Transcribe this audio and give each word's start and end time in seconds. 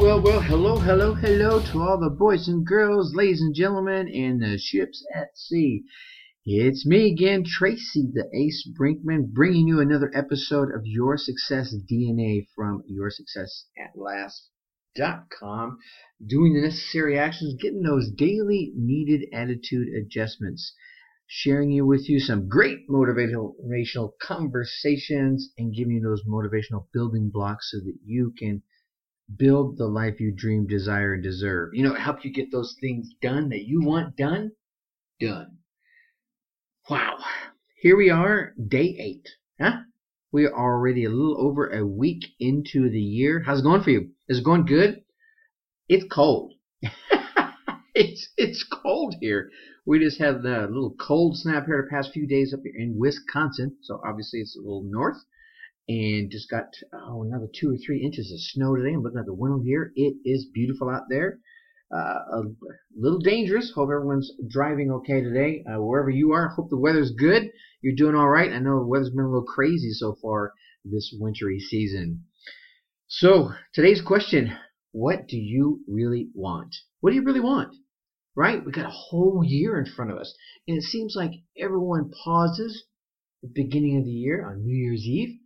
well, 0.00 0.20
well, 0.22 0.40
hello, 0.40 0.78
hello, 0.78 1.12
hello 1.12 1.60
to 1.60 1.82
all 1.82 2.00
the 2.00 2.08
boys 2.08 2.48
and 2.48 2.64
girls, 2.64 3.14
ladies 3.14 3.42
and 3.42 3.54
gentlemen, 3.54 4.08
and 4.08 4.40
the 4.40 4.56
ships 4.56 5.06
at 5.14 5.36
sea. 5.36 5.84
It's 6.46 6.86
me 6.86 7.12
again, 7.12 7.44
Tracy 7.44 8.08
the 8.10 8.24
Ace 8.34 8.66
Brinkmann, 8.80 9.34
bringing 9.34 9.68
you 9.68 9.78
another 9.78 10.10
episode 10.14 10.74
of 10.74 10.86
Your 10.86 11.18
Success 11.18 11.74
DNA 11.92 12.46
from 12.56 12.82
YourSuccessAtLast.com, 12.90 15.78
doing 16.26 16.54
the 16.54 16.62
necessary 16.62 17.18
actions, 17.18 17.60
getting 17.60 17.82
those 17.82 18.10
daily 18.10 18.72
needed 18.74 19.28
attitude 19.34 19.88
adjustments, 19.94 20.72
sharing 21.26 21.70
you 21.70 21.84
with 21.84 22.08
you 22.08 22.20
some 22.20 22.48
great 22.48 22.88
motivational 22.88 24.12
conversations, 24.22 25.50
and 25.58 25.74
giving 25.74 25.96
you 25.96 26.00
those 26.00 26.24
motivational 26.24 26.86
building 26.90 27.28
blocks 27.30 27.70
so 27.70 27.80
that 27.80 27.98
you 28.02 28.32
can 28.38 28.62
build 29.36 29.76
the 29.76 29.86
life 29.86 30.20
you 30.20 30.32
dream, 30.32 30.66
desire, 30.66 31.14
and 31.14 31.22
deserve. 31.22 31.70
You 31.74 31.84
know, 31.84 31.94
help 31.94 32.24
you 32.24 32.32
get 32.32 32.50
those 32.50 32.76
things 32.80 33.10
done 33.20 33.50
that 33.50 33.64
you 33.64 33.80
want 33.82 34.16
done, 34.16 34.52
done. 35.20 35.58
Wow. 36.88 37.18
Here 37.80 37.96
we 37.96 38.10
are, 38.10 38.54
day 38.68 38.96
eight. 38.98 39.28
Huh? 39.60 39.82
We 40.32 40.46
are 40.46 40.54
already 40.54 41.04
a 41.04 41.10
little 41.10 41.40
over 41.40 41.68
a 41.68 41.86
week 41.86 42.24
into 42.38 42.88
the 42.88 43.00
year. 43.00 43.42
How's 43.44 43.60
it 43.60 43.64
going 43.64 43.82
for 43.82 43.90
you? 43.90 44.10
Is 44.28 44.38
it 44.38 44.44
going 44.44 44.64
good? 44.64 45.02
It's 45.88 46.04
cold. 46.10 46.54
it's 47.94 48.28
it's 48.36 48.64
cold 48.64 49.16
here. 49.20 49.50
We 49.84 49.98
just 49.98 50.18
had 50.18 50.36
a 50.44 50.66
little 50.66 50.94
cold 51.00 51.36
snap 51.36 51.66
here 51.66 51.82
the 51.82 51.94
past 51.94 52.12
few 52.12 52.26
days 52.26 52.54
up 52.54 52.60
here 52.62 52.74
in 52.76 52.98
Wisconsin. 52.98 53.76
So 53.82 54.00
obviously 54.06 54.40
it's 54.40 54.56
a 54.56 54.60
little 54.60 54.84
north 54.84 55.24
and 55.88 56.30
just 56.30 56.48
got 56.48 56.66
oh 56.92 57.22
another 57.24 57.48
two 57.52 57.72
or 57.72 57.76
three 57.76 58.02
inches 58.02 58.30
of 58.32 58.40
snow 58.40 58.76
today. 58.76 58.94
I'm 58.94 59.02
looking 59.02 59.18
at 59.18 59.26
the 59.26 59.34
window 59.34 59.60
here. 59.62 59.92
It 59.96 60.16
is 60.24 60.46
beautiful 60.52 60.88
out 60.88 61.04
there. 61.08 61.40
Uh, 61.92 62.20
a 62.32 62.42
little 62.96 63.18
dangerous. 63.18 63.72
Hope 63.74 63.90
everyone's 63.92 64.30
driving 64.48 64.92
okay 64.92 65.20
today. 65.20 65.64
Uh, 65.66 65.82
wherever 65.82 66.10
you 66.10 66.30
are, 66.32 66.48
hope 66.48 66.70
the 66.70 66.78
weather's 66.78 67.10
good. 67.10 67.50
You're 67.82 67.96
doing 67.96 68.14
all 68.14 68.28
right. 68.28 68.52
I 68.52 68.60
know 68.60 68.78
the 68.78 68.86
weather's 68.86 69.10
been 69.10 69.24
a 69.24 69.28
little 69.28 69.42
crazy 69.42 69.90
so 69.90 70.16
far 70.22 70.52
this 70.84 71.12
wintry 71.18 71.58
season. 71.58 72.24
So 73.08 73.50
today's 73.74 74.00
question: 74.00 74.56
What 74.92 75.26
do 75.26 75.36
you 75.36 75.80
really 75.88 76.28
want? 76.34 76.76
What 77.00 77.10
do 77.10 77.16
you 77.16 77.24
really 77.24 77.40
want? 77.40 77.74
Right? 78.36 78.64
We 78.64 78.70
got 78.70 78.86
a 78.86 78.90
whole 78.90 79.42
year 79.44 79.76
in 79.76 79.86
front 79.86 80.12
of 80.12 80.18
us, 80.18 80.32
and 80.68 80.78
it 80.78 80.84
seems 80.84 81.16
like 81.16 81.32
everyone 81.58 82.12
pauses 82.22 82.84
the 83.42 83.50
beginning 83.52 83.98
of 83.98 84.04
the 84.04 84.12
year 84.12 84.46
on 84.46 84.62
New 84.62 84.76
Year's 84.76 85.02
Eve 85.02 85.39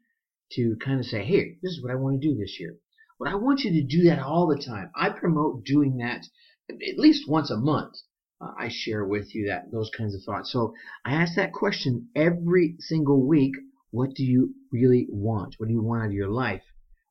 to 0.55 0.77
kind 0.85 1.01
of 1.01 1.07
say, 1.07 1.25
hey, 1.25 1.57
this 1.63 1.73
is 1.73 1.83
what 1.83 1.93
I 1.93 1.97
want 1.97 2.21
to 2.21 2.29
do 2.29 2.37
this 2.37 2.59
year. 2.59 2.77
But 3.19 3.29
I 3.29 3.37
want 3.37 3.61
you 3.61 3.71
to 3.73 3.87
do 3.87 4.05
that 4.05 4.19
all 4.19 4.47
the 4.47 4.63
time. 4.63 4.91
I 4.97 5.11
promote 5.11 5.65
doing 5.65 5.99
that 5.99 6.25
at 6.71 6.99
least 6.99 7.29
once 7.29 7.51
a 7.51 7.57
month. 7.57 7.95
Uh, 8.41 8.53
I 8.59 8.69
share 8.69 9.05
with 9.05 9.35
you 9.35 9.47
that 9.49 9.71
those 9.71 9.91
kinds 9.97 10.15
of 10.15 10.23
thoughts. 10.23 10.51
So 10.53 10.75
I 11.05 11.15
ask 11.15 11.37
that 11.37 11.53
question 11.53 12.09
every 12.15 12.77
single 12.81 13.27
week. 13.27 13.55
What 13.91 14.15
do 14.15 14.25
you 14.25 14.55
really 14.73 15.07
want? 15.09 15.55
What 15.59 15.69
do 15.69 15.73
you 15.73 15.83
want 15.83 16.03
out 16.03 16.09
of 16.09 16.13
your 16.13 16.31
life? 16.31 16.63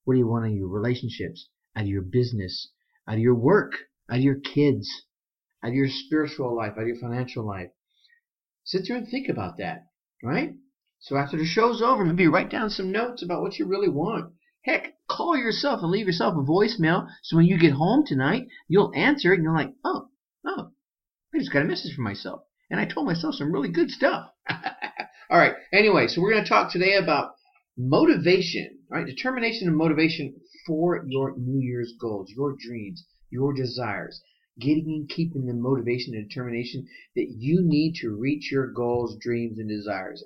What 0.03 0.16
do 0.16 0.19
you 0.19 0.28
want 0.28 0.45
out 0.45 0.52
of 0.52 0.57
your 0.57 0.67
relationships, 0.67 1.47
out 1.75 1.83
of 1.83 1.89
your 1.89 2.02
business, 2.02 2.69
out 3.07 3.16
of 3.16 3.22
your 3.22 3.35
work, 3.35 3.72
out 4.09 4.17
of 4.17 4.23
your 4.23 4.39
kids, 4.39 4.89
out 5.63 5.69
of 5.69 5.75
your 5.75 5.88
spiritual 5.89 6.53
life, 6.55 6.73
out 6.73 6.81
of 6.81 6.88
your 6.88 7.00
financial 7.00 7.45
life? 7.45 7.69
Sit 8.66 8.85
there 8.88 8.97
and 8.97 9.07
think 9.07 9.30
about 9.30 9.57
that, 9.57 9.85
right? 10.22 10.53
So 11.04 11.18
after 11.18 11.36
the 11.36 11.44
show's 11.44 11.82
over, 11.82 12.06
maybe 12.06 12.28
write 12.28 12.50
down 12.50 12.70
some 12.70 12.90
notes 12.90 13.22
about 13.22 13.42
what 13.42 13.59
you 13.59 13.66
really 13.66 13.90
want. 13.90 14.32
Heck, 14.62 14.94
call 15.09 15.36
yourself 15.36 15.81
and 15.81 15.91
leave 15.91 16.06
yourself 16.06 16.34
a 16.34 16.50
voicemail 16.50 17.09
so 17.24 17.36
when 17.36 17.46
you 17.46 17.59
get 17.59 17.74
home 17.74 18.06
tonight, 18.06 18.47
you'll 18.69 18.94
answer 18.96 19.34
it 19.34 19.36
and 19.36 19.44
you're 19.44 19.53
like, 19.53 19.74
oh, 19.84 20.08
oh, 20.46 20.72
I 21.34 21.40
just 21.40 21.52
got 21.52 21.62
a 21.62 21.66
message 21.66 21.94
from 21.94 22.06
myself. 22.06 22.44
And 22.69 22.80
I 22.80 22.86
told 22.86 23.06
myself 23.06 23.36
some 23.36 23.52
really 23.52 23.68
good 23.68 23.92
stuff. 23.92 24.30
All 25.30 25.38
right. 25.38 25.56
Anyway, 25.74 26.08
so 26.08 26.22
we're 26.22 26.31
going 26.31 26.46
to 26.46 26.50
talk 26.50 26.72
today 26.72 26.96
about 26.96 27.34
motivation, 27.78 28.80
right? 28.90 29.06
Determination 29.06 29.68
and 29.68 29.75
motivation 29.75 30.34
for 30.66 31.03
your 31.06 31.36
New 31.38 31.59
Year's 31.59 31.92
goals, 32.00 32.31
your 32.34 32.56
dreams, 32.58 33.03
your 33.30 33.52
desires 33.52 34.22
getting 34.58 34.86
and 34.88 35.09
keeping 35.09 35.47
the 35.47 35.53
motivation 35.53 36.13
and 36.13 36.30
determination 36.30 36.88
that 37.16 37.28
you 37.38 37.59
need 37.62 37.96
to 37.96 38.16
reach 38.16 38.52
your 38.52 38.68
goals, 38.72 39.18
dreams, 39.19 39.58
and 39.58 39.68
desires, 39.68 40.24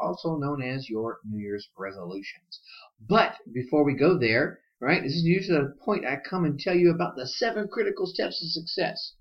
also 0.00 0.36
known 0.36 0.62
as 0.62 0.88
your 0.88 1.18
New 1.24 1.40
Year's 1.40 1.68
resolutions. 1.76 2.60
But 3.00 3.36
before 3.52 3.84
we 3.84 3.94
go 3.94 4.18
there, 4.18 4.60
right, 4.80 5.02
this 5.02 5.14
is 5.14 5.24
usually 5.24 5.58
the 5.58 5.74
point 5.84 6.06
I 6.06 6.16
come 6.16 6.44
and 6.44 6.58
tell 6.58 6.74
you 6.74 6.90
about 6.90 7.16
the 7.16 7.26
seven 7.26 7.68
critical 7.68 8.06
steps 8.06 8.40
to 8.40 8.48
success. 8.48 9.14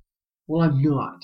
Well, 0.47 0.61
I'm 0.61 0.81
not. 0.81 1.23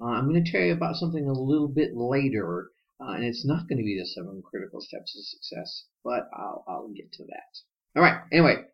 Uh, 0.00 0.06
I'm 0.06 0.28
going 0.28 0.42
to 0.42 0.50
tell 0.50 0.62
you 0.62 0.72
about 0.72 0.96
something 0.96 1.28
a 1.28 1.32
little 1.32 1.68
bit 1.68 1.94
later, 1.94 2.70
uh, 3.00 3.12
and 3.12 3.24
it's 3.24 3.44
not 3.44 3.68
going 3.68 3.78
to 3.78 3.84
be 3.84 3.98
the 3.98 4.06
seven 4.06 4.42
critical 4.42 4.80
steps 4.80 5.12
to 5.12 5.22
success, 5.22 5.84
but 6.02 6.28
I'll, 6.36 6.64
I'll 6.66 6.88
get 6.88 7.12
to 7.12 7.24
that. 7.24 7.96
All 7.96 8.02
right, 8.02 8.22
anyway, 8.32 8.64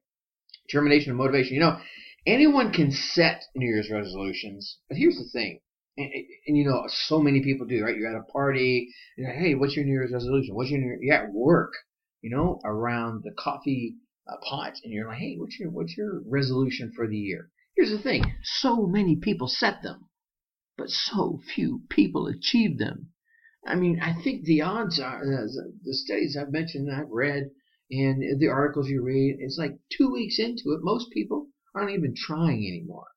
determination 0.69 1.11
and 1.11 1.19
motivation. 1.19 1.55
You 1.55 1.61
know, 1.61 1.81
anyone 2.27 2.73
can 2.73 2.93
set 2.93 3.45
New 3.55 3.67
Year's 3.67 3.91
resolutions, 3.91 4.79
but 4.89 4.97
here's 4.97 5.17
the 5.17 5.29
thing. 5.29 5.61
And, 5.99 6.11
and, 6.47 6.57
you 6.57 6.65
know, 6.65 6.85
so 6.87 7.21
many 7.21 7.43
people 7.43 7.67
do, 7.67 7.85
right? 7.85 7.97
You're 7.97 8.15
at 8.15 8.23
a 8.23 8.33
party, 8.33 8.95
like, 9.19 9.35
hey, 9.35 9.55
what's 9.57 9.75
your 9.75 9.85
New 9.85 9.93
Year's 9.93 10.13
resolution? 10.13 10.55
What's 10.55 10.71
your 10.71 10.81
New 10.81 10.87
Year's, 10.87 11.01
you're 11.03 11.17
at 11.17 11.33
work, 11.33 11.73
you 12.23 12.31
know, 12.31 12.61
around 12.65 13.25
the 13.25 13.33
coffee 13.33 13.97
uh, 14.29 14.37
pot, 14.49 14.75
and 14.85 14.93
you're 14.93 15.09
like, 15.09 15.19
hey, 15.19 15.35
what's 15.39 15.59
your 15.59 15.71
what's 15.71 15.97
your 15.97 16.23
resolution 16.25 16.93
for 16.95 17.09
the 17.09 17.17
year? 17.17 17.51
Here's 17.75 17.91
the 17.91 17.99
thing: 17.99 18.23
so 18.43 18.87
many 18.87 19.17
people 19.17 19.49
set 19.49 19.83
them, 19.83 20.09
but 20.77 20.89
so 20.89 21.41
few 21.55 21.83
people 21.89 22.29
achieve 22.29 22.79
them. 22.79 23.13
I 23.67 23.75
mean, 23.75 23.99
I 24.01 24.15
think 24.23 24.45
the 24.45 24.63
odds 24.63 25.01
are 25.01 25.21
the 25.25 25.95
studies 25.95 26.37
I've 26.37 26.53
mentioned, 26.53 26.89
I've 26.95 27.11
read, 27.11 27.51
and 27.91 28.41
the 28.41 28.49
articles 28.49 28.89
you 28.89 29.03
read, 29.03 29.39
it's 29.41 29.59
like 29.59 29.79
two 29.91 30.13
weeks 30.13 30.39
into 30.39 30.73
it, 30.73 30.81
most 30.83 31.11
people 31.11 31.49
aren't 31.75 31.91
even 31.91 32.15
trying 32.15 32.67
anymore. 32.67 33.09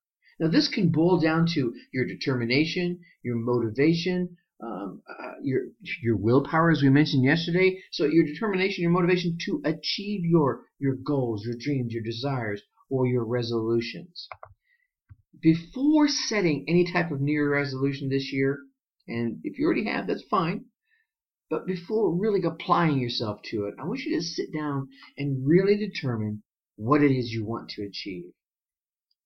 Now, 0.41 0.47
this 0.47 0.67
can 0.67 0.89
boil 0.89 1.19
down 1.19 1.45
to 1.53 1.75
your 1.93 2.03
determination, 2.03 2.99
your 3.21 3.35
motivation, 3.35 4.37
um, 4.59 5.03
uh, 5.07 5.33
your 5.43 5.67
your 6.01 6.17
willpower, 6.17 6.71
as 6.71 6.81
we 6.81 6.89
mentioned 6.89 7.23
yesterday. 7.23 7.83
So, 7.91 8.05
your 8.05 8.25
determination, 8.25 8.81
your 8.81 8.89
motivation 8.89 9.37
to 9.45 9.61
achieve 9.63 10.25
your 10.25 10.65
your 10.79 10.95
goals, 10.95 11.45
your 11.45 11.53
dreams, 11.59 11.93
your 11.93 12.01
desires, 12.01 12.63
or 12.89 13.05
your 13.05 13.23
resolutions. 13.23 14.27
Before 15.39 16.07
setting 16.07 16.65
any 16.67 16.91
type 16.91 17.11
of 17.11 17.21
New 17.21 17.33
Year 17.33 17.51
resolution 17.51 18.09
this 18.09 18.33
year, 18.33 18.63
and 19.07 19.41
if 19.43 19.59
you 19.59 19.65
already 19.65 19.85
have, 19.85 20.07
that's 20.07 20.23
fine. 20.23 20.65
But 21.51 21.67
before 21.67 22.17
really 22.17 22.41
applying 22.41 22.97
yourself 22.97 23.43
to 23.51 23.65
it, 23.65 23.75
I 23.77 23.85
want 23.85 23.99
you 23.99 24.15
to 24.15 24.23
sit 24.23 24.51
down 24.51 24.89
and 25.19 25.45
really 25.45 25.77
determine 25.77 26.41
what 26.77 27.03
it 27.03 27.11
is 27.11 27.31
you 27.31 27.45
want 27.45 27.69
to 27.71 27.83
achieve 27.83 28.33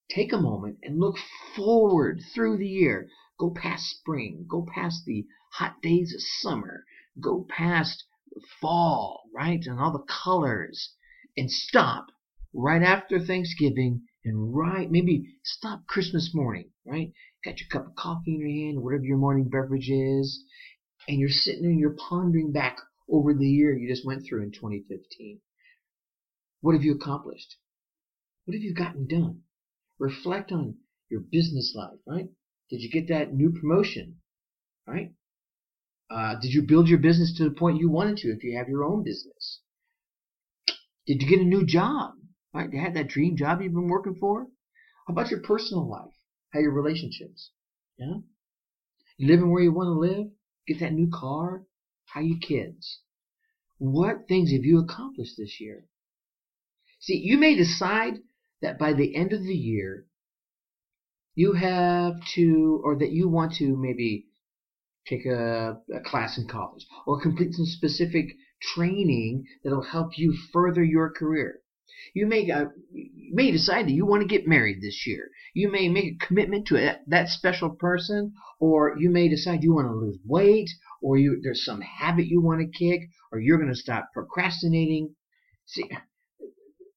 take 0.08 0.32
a 0.32 0.40
moment 0.40 0.78
and 0.82 0.98
look 0.98 1.16
forward 1.54 2.20
through 2.34 2.58
the 2.58 2.68
year. 2.68 3.08
Go 3.38 3.50
past 3.50 3.84
spring, 3.84 4.46
go 4.48 4.66
past 4.74 5.04
the 5.04 5.26
hot 5.52 5.82
days 5.82 6.14
of 6.14 6.20
summer, 6.20 6.84
go 7.20 7.46
past 7.48 8.04
fall, 8.60 9.24
right? 9.34 9.60
And 9.66 9.78
all 9.78 9.92
the 9.92 10.06
colors, 10.24 10.94
and 11.36 11.50
stop 11.50 12.06
right 12.54 12.82
after 12.82 13.18
Thanksgiving 13.18 14.02
and 14.24 14.56
right 14.56 14.90
maybe 14.90 15.36
stop 15.44 15.86
Christmas 15.86 16.34
morning, 16.34 16.70
right? 16.84 17.12
Got 17.44 17.60
your 17.60 17.68
cup 17.70 17.86
of 17.86 17.94
coffee 17.94 18.34
in 18.34 18.40
your 18.40 18.48
hand, 18.48 18.82
whatever 18.82 19.04
your 19.04 19.18
morning 19.18 19.48
beverage 19.48 19.90
is, 19.90 20.42
and 21.06 21.18
you're 21.18 21.28
sitting 21.28 21.62
there 21.62 21.70
and 21.70 21.80
you're 21.80 21.96
pondering 22.08 22.52
back 22.52 22.76
over 23.08 23.34
the 23.34 23.46
year 23.46 23.76
you 23.76 23.88
just 23.88 24.06
went 24.06 24.24
through 24.26 24.42
in 24.42 24.50
2015. 24.50 25.40
What 26.60 26.74
have 26.74 26.82
you 26.82 26.94
accomplished? 26.94 27.56
What 28.44 28.54
have 28.54 28.62
you 28.62 28.74
gotten 28.74 29.06
done? 29.06 29.42
Reflect 29.98 30.52
on 30.52 30.76
your 31.08 31.20
business 31.20 31.72
life, 31.74 31.98
right? 32.06 32.28
Did 32.70 32.80
you 32.80 32.90
get 32.90 33.08
that 33.08 33.32
new 33.32 33.50
promotion, 33.50 34.16
right? 34.86 35.12
Uh, 36.10 36.34
did 36.40 36.52
you 36.52 36.62
build 36.62 36.88
your 36.88 36.98
business 36.98 37.34
to 37.36 37.44
the 37.44 37.54
point 37.54 37.80
you 37.80 37.90
wanted 37.90 38.16
to 38.18 38.28
if 38.28 38.42
you 38.44 38.56
have 38.56 38.68
your 38.68 38.84
own 38.84 39.02
business? 39.02 39.60
Did 41.06 41.22
you 41.22 41.28
get 41.28 41.40
a 41.40 41.44
new 41.44 41.64
job, 41.64 42.14
right? 42.52 42.72
You 42.72 42.80
had 42.80 42.94
that 42.94 43.08
dream 43.08 43.36
job 43.36 43.60
you've 43.60 43.72
been 43.72 43.88
working 43.88 44.16
for? 44.18 44.46
How 45.06 45.12
about 45.12 45.30
your 45.30 45.40
personal 45.40 45.88
life? 45.88 46.12
How 46.52 46.60
your 46.60 46.72
relationships? 46.72 47.50
Yeah? 47.98 48.18
You 49.16 49.28
living 49.28 49.50
where 49.50 49.62
you 49.62 49.72
want 49.72 49.88
to 49.88 49.92
live? 49.92 50.28
Get 50.66 50.80
that 50.80 50.92
new 50.92 51.08
car? 51.12 51.64
How 52.06 52.20
your 52.20 52.38
kids? 52.38 53.00
What 53.78 54.26
things 54.28 54.52
have 54.52 54.64
you 54.64 54.78
accomplished 54.78 55.36
this 55.36 55.60
year? 55.60 55.84
See, 57.00 57.18
you 57.18 57.38
may 57.38 57.54
decide 57.54 58.14
that 58.62 58.78
by 58.78 58.92
the 58.92 59.14
end 59.14 59.32
of 59.32 59.42
the 59.42 59.54
year, 59.54 60.06
you 61.34 61.52
have 61.52 62.14
to, 62.34 62.80
or 62.84 62.98
that 62.98 63.12
you 63.12 63.28
want 63.28 63.54
to 63.56 63.76
maybe 63.76 64.26
take 65.06 65.26
a, 65.26 65.76
a 65.94 66.00
class 66.00 66.38
in 66.38 66.48
college 66.48 66.86
or 67.06 67.20
complete 67.20 67.52
some 67.52 67.66
specific 67.66 68.26
training 68.74 69.44
that'll 69.62 69.82
help 69.82 70.18
you 70.18 70.34
further 70.52 70.82
your 70.82 71.10
career. 71.10 71.60
You 72.14 72.26
may 72.26 72.50
uh, 72.50 72.66
you 72.92 73.34
may 73.34 73.50
decide 73.50 73.86
that 73.86 73.92
you 73.92 74.06
want 74.06 74.22
to 74.22 74.28
get 74.28 74.48
married 74.48 74.80
this 74.80 75.06
year. 75.06 75.28
You 75.54 75.70
may 75.70 75.88
make 75.88 76.14
a 76.14 76.26
commitment 76.26 76.66
to 76.68 76.74
that, 76.74 77.00
that 77.08 77.28
special 77.28 77.70
person, 77.70 78.32
or 78.58 78.96
you 78.98 79.10
may 79.10 79.28
decide 79.28 79.62
you 79.62 79.74
want 79.74 79.88
to 79.88 79.94
lose 79.94 80.18
weight, 80.24 80.70
or 81.02 81.16
you 81.16 81.40
there's 81.42 81.64
some 81.64 81.80
habit 81.80 82.26
you 82.26 82.40
want 82.40 82.60
to 82.60 82.78
kick, 82.78 83.08
or 83.30 83.40
you're 83.40 83.58
going 83.58 83.72
to 83.72 83.78
stop 83.78 84.08
procrastinating. 84.12 85.14
See, 85.66 85.84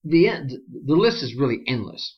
the 0.09 0.27
end, 0.27 0.51
the 0.67 0.95
list 0.95 1.23
is 1.23 1.35
really 1.35 1.63
endless. 1.67 2.17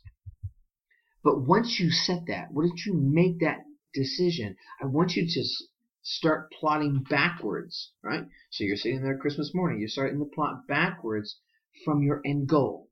But 1.24 1.42
once 1.42 1.80
you 1.80 1.92
set 1.92 2.26
that, 2.28 2.52
once 2.52 2.86
you 2.86 2.94
make 2.94 3.40
that 3.42 3.66
decision, 3.94 4.56
I 4.82 4.86
want 4.86 5.16
you 5.16 5.28
to 5.28 5.44
start 6.02 6.52
plotting 6.52 7.04
backwards, 7.10 7.92
right? 8.04 8.26
So 8.50 8.64
you're 8.64 8.78
sitting 8.78 9.04
there 9.04 9.18
Christmas 9.18 9.54
morning, 9.54 9.80
you're 9.80 9.90
starting 9.90 10.20
to 10.20 10.26
plot 10.26 10.68
backwards 10.68 11.40
from 11.86 12.02
your 12.02 12.22
end 12.26 12.48
goal. 12.48 12.90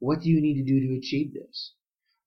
What 0.00 0.20
do 0.20 0.28
you 0.28 0.40
need 0.40 0.54
to 0.54 0.64
do 0.64 0.80
to 0.80 0.98
achieve 0.98 1.32
this? 1.32 1.74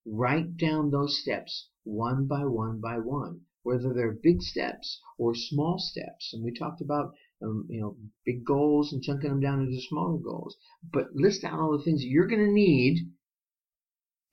Write 0.05 0.57
down 0.57 0.91
those 0.91 1.19
steps 1.21 1.69
one 1.83 2.25
by 2.25 2.45
one 2.45 2.79
by 2.79 2.97
one, 2.97 3.41
whether 3.63 3.93
they're 3.93 4.13
big 4.13 4.41
steps 4.41 5.01
or 5.17 5.35
small 5.35 5.77
steps. 5.77 6.33
And 6.33 6.43
we 6.43 6.51
talked 6.51 6.81
about 6.81 7.13
um, 7.43 7.65
you 7.69 7.81
know 7.81 7.97
big 8.25 8.45
goals 8.45 8.93
and 8.93 9.03
chunking 9.03 9.29
them 9.29 9.41
down 9.41 9.61
into 9.61 9.81
smaller 9.89 10.17
goals. 10.17 10.55
But 10.91 11.13
list 11.13 11.43
out 11.43 11.59
all 11.59 11.77
the 11.77 11.83
things 11.83 12.01
that 12.01 12.07
you're 12.07 12.27
going 12.27 12.45
to 12.45 12.51
need 12.51 13.11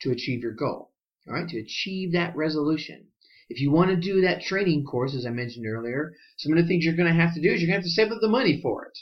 to 0.03 0.11
achieve 0.11 0.43
your 0.43 0.55
goal. 0.55 0.93
All 1.29 1.35
right, 1.35 1.49
to 1.49 1.61
achieve 1.61 2.13
that 2.13 2.35
resolution. 2.37 3.07
If 3.49 3.61
you 3.61 3.71
want 3.71 3.91
to 3.91 3.97
do 3.97 4.23
that 4.23 4.43
training 4.43 4.85
course, 4.85 5.15
as 5.15 5.27
I 5.27 5.31
mentioned 5.31 5.67
earlier, 5.67 6.13
some 6.39 6.53
of 6.53 6.59
the 6.59 6.67
things 6.67 6.85
you're 6.85 6.97
going 6.97 7.13
to 7.13 7.21
have 7.21 7.35
to 7.35 7.41
do 7.41 7.53
is 7.53 7.61
you're 7.61 7.69
going 7.69 7.81
to 7.81 7.85
have 7.85 7.85
to 7.85 7.91
save 7.91 8.11
up 8.11 8.19
the 8.21 8.29
money 8.29 8.61
for 8.63 8.87
it, 8.87 8.99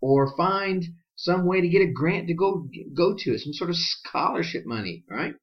or 0.00 0.36
find 0.36 0.84
some 1.16 1.46
way 1.46 1.60
to 1.60 1.68
get 1.68 1.82
a 1.82 1.92
grant 1.92 2.28
to 2.28 2.34
go 2.34 2.68
go 2.94 3.14
to 3.18 3.38
some 3.38 3.52
sort 3.52 3.70
of 3.70 3.76
scholarship 3.76 4.64
money, 4.66 5.04
right? 5.10 5.34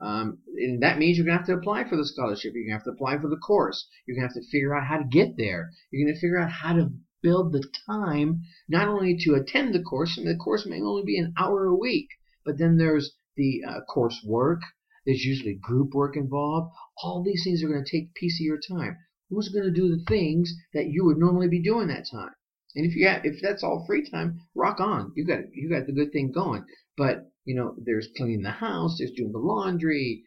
Um, 0.00 0.38
and 0.56 0.82
that 0.82 0.98
means 0.98 1.16
you're 1.16 1.26
going 1.26 1.38
to 1.38 1.44
have 1.44 1.46
to 1.46 1.54
apply 1.54 1.88
for 1.88 1.96
the 1.96 2.06
scholarship. 2.06 2.52
You're 2.54 2.64
going 2.64 2.78
to 2.78 2.78
have 2.78 2.84
to 2.84 2.90
apply 2.90 3.18
for 3.18 3.28
the 3.28 3.36
course. 3.36 3.86
You're 4.06 4.16
going 4.16 4.28
to 4.28 4.34
have 4.34 4.42
to 4.42 4.50
figure 4.50 4.74
out 4.74 4.86
how 4.86 4.98
to 4.98 5.04
get 5.04 5.36
there. 5.36 5.70
You're 5.90 6.06
going 6.06 6.14
to 6.14 6.20
figure 6.20 6.38
out 6.38 6.50
how 6.50 6.72
to 6.74 6.90
build 7.22 7.52
the 7.52 7.64
time 7.86 8.42
not 8.68 8.88
only 8.88 9.16
to 9.18 9.34
attend 9.34 9.74
the 9.74 9.82
course. 9.82 10.16
I 10.16 10.22
mean, 10.22 10.32
the 10.32 10.38
course 10.42 10.66
may 10.66 10.80
only 10.80 11.04
be 11.04 11.18
an 11.18 11.34
hour 11.38 11.66
a 11.66 11.74
week, 11.74 12.08
but 12.44 12.58
then 12.58 12.76
there's 12.76 13.12
the 13.36 13.62
uh, 13.66 13.80
course 13.82 14.20
work. 14.24 14.60
There's 15.06 15.24
usually 15.24 15.54
group 15.54 15.94
work 15.94 16.16
involved. 16.16 16.72
All 17.02 17.22
these 17.22 17.42
things 17.44 17.62
are 17.62 17.68
going 17.68 17.84
to 17.84 17.90
take 17.90 18.10
a 18.10 18.18
piece 18.18 18.40
of 18.40 18.44
your 18.44 18.60
time. 18.60 18.96
Who's 19.28 19.48
going 19.48 19.64
to 19.64 19.70
do 19.70 19.88
the 19.88 20.04
things 20.04 20.52
that 20.74 20.88
you 20.88 21.04
would 21.04 21.18
normally 21.18 21.48
be 21.48 21.62
doing 21.62 21.88
that 21.88 22.06
time? 22.10 22.34
And 22.74 22.86
if 22.86 22.94
you 22.94 23.06
have, 23.08 23.24
if 23.24 23.40
that's 23.42 23.64
all 23.64 23.84
free 23.86 24.08
time, 24.08 24.40
rock 24.54 24.78
on. 24.80 25.12
You 25.16 25.24
got 25.24 25.40
you 25.52 25.68
got 25.68 25.86
the 25.86 25.92
good 25.92 26.12
thing 26.12 26.30
going. 26.30 26.64
But 26.96 27.30
you 27.44 27.54
know, 27.54 27.74
there's 27.78 28.08
cleaning 28.16 28.42
the 28.42 28.50
house, 28.50 28.98
there's 28.98 29.12
doing 29.12 29.32
the 29.32 29.38
laundry, 29.38 30.24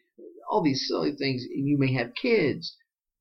all 0.50 0.62
these 0.62 0.86
silly 0.86 1.12
things. 1.12 1.44
And 1.44 1.66
you 1.66 1.78
may 1.78 1.92
have 1.94 2.14
kids, 2.14 2.76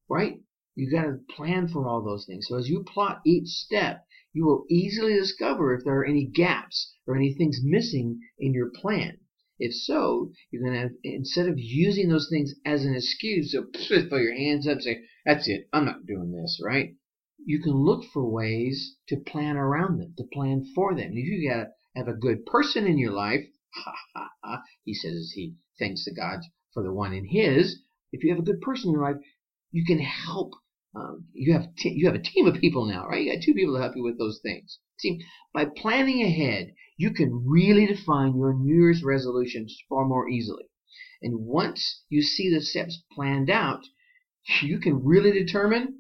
right? 0.10 0.42
You 0.76 0.90
got 0.90 1.04
to 1.04 1.20
plan 1.36 1.68
for 1.68 1.88
all 1.88 2.02
those 2.02 2.26
things. 2.26 2.48
So 2.48 2.58
as 2.58 2.70
you 2.70 2.84
plot 2.84 3.22
each 3.26 3.48
step, 3.48 4.06
you 4.34 4.46
will 4.46 4.66
easily 4.70 5.14
discover 5.14 5.74
if 5.74 5.84
there 5.84 6.00
are 6.00 6.06
any 6.06 6.26
gaps 6.26 6.92
or 7.06 7.16
any 7.16 7.34
things 7.34 7.62
missing 7.64 8.20
in 8.40 8.54
your 8.54 8.72
plan. 8.72 9.20
If 9.60 9.76
so, 9.76 10.32
you're 10.50 10.64
going 10.64 10.74
to, 10.74 10.80
have, 10.80 10.92
instead 11.04 11.48
of 11.48 11.60
using 11.60 12.10
those 12.10 12.28
things 12.30 12.56
as 12.66 12.86
an 12.86 12.96
excuse, 12.96 13.52
so 13.52 13.64
put 13.74 14.22
your 14.22 14.36
hands 14.36 14.68
up, 14.68 14.74
and 14.74 14.84
say, 14.84 15.04
that's 15.26 15.48
it, 15.48 15.70
I'm 15.72 15.86
not 15.86 16.08
doing 16.08 16.32
this, 16.32 16.60
right? 16.64 16.96
You 17.46 17.62
can 17.62 17.74
look 17.74 18.04
for 18.06 18.28
ways 18.28 18.98
to 19.10 19.18
plan 19.18 19.58
around 19.58 20.00
them, 20.00 20.16
to 20.18 20.24
plan 20.34 20.66
for 20.74 20.96
them. 20.96 21.12
If 21.14 21.26
you 21.26 21.50
got 21.50 21.68
have 21.96 22.08
a 22.08 22.14
good 22.14 22.46
person 22.48 22.88
in 22.88 22.98
your 22.98 23.12
life, 23.12 23.46
ha 23.76 23.94
ha 24.16 24.30
ha, 24.44 24.64
he 24.84 24.96
says 24.96 25.14
as 25.14 25.32
he 25.36 25.54
thanks 25.78 26.06
the 26.06 26.14
gods 26.16 26.48
for 26.74 26.82
the 26.82 26.92
one 26.92 27.14
in 27.14 27.26
his. 27.26 27.80
If 28.12 28.24
you 28.24 28.32
have 28.32 28.40
a 28.40 28.46
good 28.46 28.62
person 28.62 28.90
in 28.90 28.94
your 28.94 29.04
life, 29.04 29.22
you 29.72 29.86
can 29.86 30.00
help. 30.00 30.54
Um, 30.96 31.26
you 31.34 31.54
have 31.54 31.74
t- 31.76 31.94
you 31.94 32.06
have 32.06 32.16
a 32.16 32.22
team 32.22 32.46
of 32.46 32.62
people 32.62 32.86
now, 32.86 33.08
right? 33.08 33.24
You 33.24 33.34
got 33.34 33.44
two 33.44 33.54
people 33.54 33.76
to 33.76 33.82
help 33.82 33.96
you 33.96 34.04
with 34.04 34.20
those 34.20 34.40
things. 34.44 34.78
See, 35.00 35.20
by 35.54 35.66
planning 35.66 36.22
ahead, 36.22 36.74
you 36.98 37.12
can 37.12 37.46
really 37.48 37.88
define 37.88 38.36
your 38.36 38.54
New 38.54 38.76
Year's 38.76 39.04
resolutions 39.04 39.76
far 39.90 40.06
more 40.06 40.30
easily. 40.30 40.66
And 41.22 41.46
once 41.46 42.04
you 42.10 42.22
see 42.22 42.54
the 42.54 42.62
steps 42.62 43.02
planned 43.12 43.50
out, 43.50 43.82
you 44.62 44.80
can 44.80 45.04
really 45.04 45.32
determine 45.32 46.00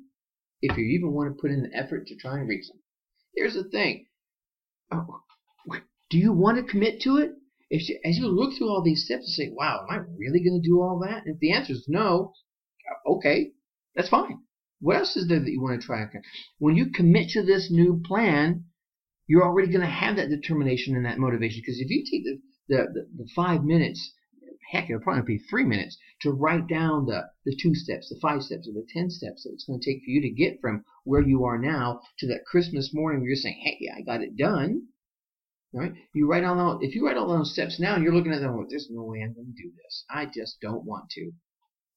if 0.61 0.77
you 0.77 0.85
even 0.85 1.11
want 1.11 1.35
to 1.35 1.41
put 1.41 1.51
in 1.51 1.63
the 1.63 1.75
effort 1.75 2.07
to 2.07 2.15
try 2.15 2.39
and 2.39 2.47
reach 2.47 2.67
them. 2.67 2.79
Here's 3.35 3.55
the 3.55 3.63
thing. 3.63 4.05
Oh, 4.91 5.21
do 6.09 6.17
you 6.19 6.31
want 6.31 6.57
to 6.57 6.71
commit 6.71 7.01
to 7.01 7.17
it? 7.17 7.31
If 7.71 7.89
you, 7.89 7.99
as 8.05 8.19
you 8.19 8.27
look 8.27 8.53
through 8.53 8.69
all 8.69 8.83
these 8.83 9.05
steps 9.05 9.25
and 9.25 9.33
say, 9.33 9.51
wow, 9.51 9.79
am 9.81 9.89
I 9.89 10.03
really 10.15 10.43
going 10.43 10.61
to 10.61 10.67
do 10.67 10.79
all 10.79 10.99
that? 10.99 11.25
And 11.25 11.33
if 11.33 11.39
the 11.39 11.51
answer 11.51 11.73
is 11.73 11.85
no, 11.87 12.33
okay, 13.07 13.53
that's 13.95 14.09
fine. 14.09 14.39
What 14.83 14.97
else 14.97 15.15
is 15.15 15.29
there 15.29 15.39
that 15.39 15.49
you 15.49 15.61
want 15.61 15.79
to 15.79 15.87
try? 15.87 16.05
When 16.59 16.75
you 16.75 16.91
commit 16.91 17.29
to 17.29 17.41
this 17.41 17.71
new 17.71 18.01
plan, 18.05 18.65
you're 19.27 19.45
already 19.45 19.71
going 19.71 19.79
to 19.79 19.87
have 19.87 20.17
that 20.17 20.29
determination 20.29 20.97
and 20.97 21.05
that 21.05 21.19
motivation. 21.19 21.61
Because 21.61 21.79
if 21.79 21.89
you 21.89 22.03
take 22.03 22.25
the, 22.25 22.41
the, 22.67 22.83
the, 22.93 23.23
the 23.23 23.29
five 23.33 23.63
minutes, 23.63 24.13
heck, 24.71 24.89
it'll 24.89 25.01
probably 25.01 25.37
be 25.37 25.43
three 25.49 25.63
minutes 25.63 25.97
to 26.23 26.31
write 26.31 26.67
down 26.67 27.05
the, 27.05 27.21
the 27.45 27.55
two 27.55 27.73
steps, 27.73 28.09
the 28.09 28.19
five 28.21 28.41
steps, 28.43 28.67
or 28.67 28.73
the 28.73 28.85
ten 28.93 29.09
steps 29.09 29.43
that 29.43 29.51
it's 29.53 29.63
going 29.63 29.79
to 29.79 29.85
take 29.89 30.03
for 30.03 30.09
you 30.09 30.21
to 30.21 30.29
get 30.29 30.59
from 30.59 30.83
where 31.05 31.21
you 31.21 31.45
are 31.45 31.57
now 31.57 32.01
to 32.19 32.27
that 32.27 32.43
Christmas 32.45 32.93
morning 32.93 33.21
where 33.21 33.29
you're 33.29 33.37
saying, 33.37 33.61
hey, 33.63 33.89
I 33.95 34.01
got 34.01 34.21
it 34.21 34.35
done. 34.35 34.87
Right? 35.71 35.93
You 36.13 36.29
write 36.29 36.43
all 36.43 36.57
those, 36.57 36.79
if 36.81 36.93
you 36.93 37.05
write 37.07 37.15
all 37.15 37.29
those 37.29 37.53
steps 37.53 37.79
now 37.79 37.95
and 37.95 38.03
you're 38.03 38.13
looking 38.13 38.33
at 38.33 38.41
them, 38.41 38.57
well, 38.57 38.67
there's 38.69 38.89
no 38.91 39.03
way 39.03 39.21
I'm 39.21 39.33
going 39.33 39.53
to 39.55 39.63
do 39.63 39.71
this. 39.81 40.03
I 40.09 40.25
just 40.25 40.59
don't 40.61 40.83
want 40.83 41.09
to. 41.11 41.31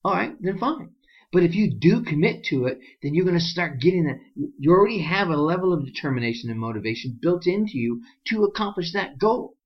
All 0.04 0.14
right, 0.14 0.36
then 0.40 0.58
fine. 0.58 0.90
But 1.32 1.42
if 1.42 1.54
you 1.54 1.70
do 1.70 2.02
commit 2.02 2.44
to 2.44 2.66
it, 2.66 2.78
then 3.02 3.12
you're 3.14 3.24
going 3.24 3.38
to 3.38 3.44
start 3.44 3.80
getting 3.80 4.04
that. 4.04 4.20
You 4.58 4.70
already 4.70 5.00
have 5.00 5.28
a 5.28 5.36
level 5.36 5.72
of 5.72 5.84
determination 5.84 6.50
and 6.50 6.58
motivation 6.58 7.18
built 7.20 7.46
into 7.46 7.78
you 7.78 8.02
to 8.28 8.44
accomplish 8.44 8.92
that 8.92 9.18
goal. 9.18 9.56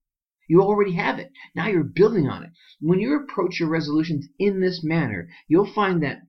You 0.47 0.61
already 0.61 0.93
have 0.93 1.19
it. 1.19 1.31
Now 1.55 1.67
you're 1.67 1.83
building 1.83 2.27
on 2.27 2.43
it. 2.43 2.49
When 2.79 2.99
you 2.99 3.15
approach 3.15 3.59
your 3.59 3.69
resolutions 3.69 4.27
in 4.39 4.59
this 4.59 4.83
manner, 4.83 5.29
you'll 5.47 5.71
find 5.71 6.01
that 6.03 6.23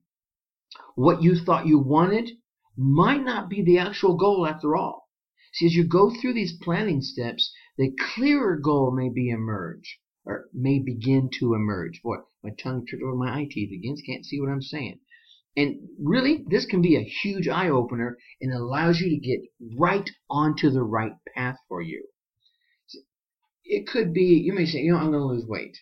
what 0.95 1.23
you 1.23 1.35
thought 1.35 1.67
you 1.67 1.79
wanted 1.79 2.31
might 2.77 3.25
not 3.25 3.49
be 3.49 3.63
the 3.63 3.79
actual 3.79 4.17
goal 4.17 4.47
after 4.47 4.77
all. 4.77 5.09
See, 5.55 5.67
as 5.67 5.75
you 5.75 5.85
go 5.85 6.11
through 6.11 6.35
these 6.35 6.57
planning 6.63 7.01
steps, 7.01 7.53
the 7.77 7.91
clearer 8.15 8.59
goal 8.59 8.91
may 8.95 9.09
be 9.09 9.31
emerge 9.31 9.99
or 10.25 10.49
may 10.53 10.79
begin 10.79 11.31
to 11.41 11.55
emerge. 11.55 12.01
Boy, 12.03 12.19
my 12.45 12.51
tongue 12.51 12.87
tripped 12.87 13.03
over 13.03 13.17
my 13.17 13.41
eye 13.41 13.49
teeth 13.51 13.73
again. 13.73 13.97
Can't 14.07 14.25
see 14.25 14.39
what 14.41 14.51
I'm 14.51 14.63
saying. 14.63 15.01
And 15.57 15.89
really, 15.99 16.45
this 16.49 16.65
can 16.65 16.81
be 16.81 16.97
a 16.97 17.03
huge 17.03 17.47
eye 17.47 17.69
opener 17.69 18.17
and 18.41 18.53
allows 18.53 19.01
you 19.01 19.11
to 19.11 19.17
get 19.17 19.41
right 19.77 20.09
onto 20.31 20.71
the 20.71 20.83
right 20.83 21.13
path 21.35 21.57
for 21.69 21.83
you. 21.83 22.07
It 23.65 23.87
could 23.87 24.13
be, 24.15 24.43
you 24.45 24.55
may 24.55 24.67
say, 24.67 24.81
you 24.81 24.93
know, 24.93 24.99
I'm 24.99 25.11
going 25.11 25.23
to 25.23 25.27
lose 25.27 25.47
weight. 25.47 25.77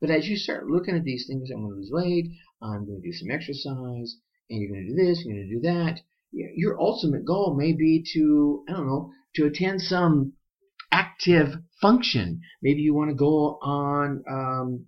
But 0.00 0.10
as 0.10 0.26
you 0.28 0.36
start 0.36 0.66
looking 0.66 0.96
at 0.96 1.04
these 1.04 1.26
things, 1.26 1.50
I'm 1.50 1.62
going 1.62 1.70
to 1.70 1.76
lose 1.76 1.90
weight, 1.92 2.30
I'm 2.60 2.86
going 2.86 3.00
to 3.00 3.08
do 3.08 3.12
some 3.12 3.30
exercise, 3.30 4.16
and 4.50 4.60
you're 4.60 4.70
going 4.70 4.86
to 4.86 4.94
do 4.94 4.96
this, 4.96 5.24
you're 5.24 5.34
going 5.34 5.48
to 5.48 5.54
do 5.54 5.60
that. 5.62 6.00
Your 6.32 6.80
ultimate 6.80 7.24
goal 7.24 7.54
may 7.56 7.72
be 7.72 8.04
to, 8.14 8.64
I 8.68 8.72
don't 8.72 8.86
know, 8.86 9.12
to 9.36 9.46
attend 9.46 9.80
some 9.80 10.32
active 10.90 11.54
function. 11.80 12.40
Maybe 12.62 12.80
you 12.80 12.94
want 12.94 13.10
to 13.10 13.14
go 13.14 13.58
on 13.62 14.24
um, 14.28 14.86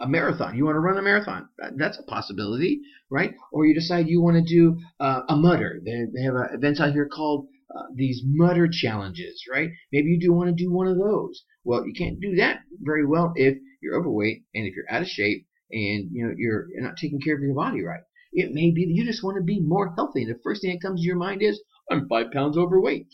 a 0.00 0.08
marathon. 0.08 0.56
You 0.56 0.64
want 0.64 0.76
to 0.76 0.80
run 0.80 0.98
a 0.98 1.02
marathon. 1.02 1.48
That's 1.76 1.98
a 1.98 2.04
possibility, 2.04 2.80
right? 3.10 3.34
Or 3.52 3.66
you 3.66 3.74
decide 3.74 4.08
you 4.08 4.22
want 4.22 4.36
to 4.36 4.54
do 4.54 4.78
uh, 5.00 5.22
a 5.28 5.36
Mudder. 5.36 5.80
They, 5.84 6.04
they 6.14 6.22
have 6.22 6.34
uh, 6.34 6.54
events 6.54 6.80
out 6.80 6.92
here 6.92 7.08
called 7.08 7.48
uh, 7.74 7.84
these 7.94 8.22
Mudder 8.24 8.68
challenges, 8.70 9.44
right? 9.50 9.70
Maybe 9.92 10.08
you 10.08 10.20
do 10.20 10.32
want 10.32 10.48
to 10.48 10.54
do 10.64 10.72
one 10.72 10.86
of 10.86 10.98
those. 10.98 11.42
Well, 11.64 11.86
you 11.86 11.92
can't 11.92 12.20
do 12.20 12.36
that 12.36 12.60
very 12.80 13.04
well 13.04 13.32
if 13.36 13.58
you're 13.82 13.98
overweight 13.98 14.44
and 14.54 14.66
if 14.66 14.74
you're 14.74 14.90
out 14.90 15.02
of 15.02 15.08
shape 15.08 15.46
and 15.70 16.08
you 16.12 16.26
know 16.26 16.34
you're, 16.36 16.66
you're 16.72 16.82
not 16.82 16.96
taking 16.96 17.20
care 17.20 17.34
of 17.34 17.42
your 17.42 17.54
body 17.54 17.82
right. 17.82 18.00
It 18.32 18.52
may 18.52 18.70
be 18.70 18.84
that 18.86 18.94
you 18.94 19.04
just 19.04 19.24
want 19.24 19.36
to 19.36 19.42
be 19.42 19.60
more 19.60 19.94
healthy, 19.94 20.22
and 20.22 20.34
the 20.34 20.40
first 20.42 20.62
thing 20.62 20.70
that 20.70 20.86
comes 20.86 21.00
to 21.00 21.06
your 21.06 21.16
mind 21.16 21.42
is, 21.42 21.60
"I'm 21.90 22.08
five 22.08 22.30
pounds 22.30 22.56
overweight." 22.56 23.08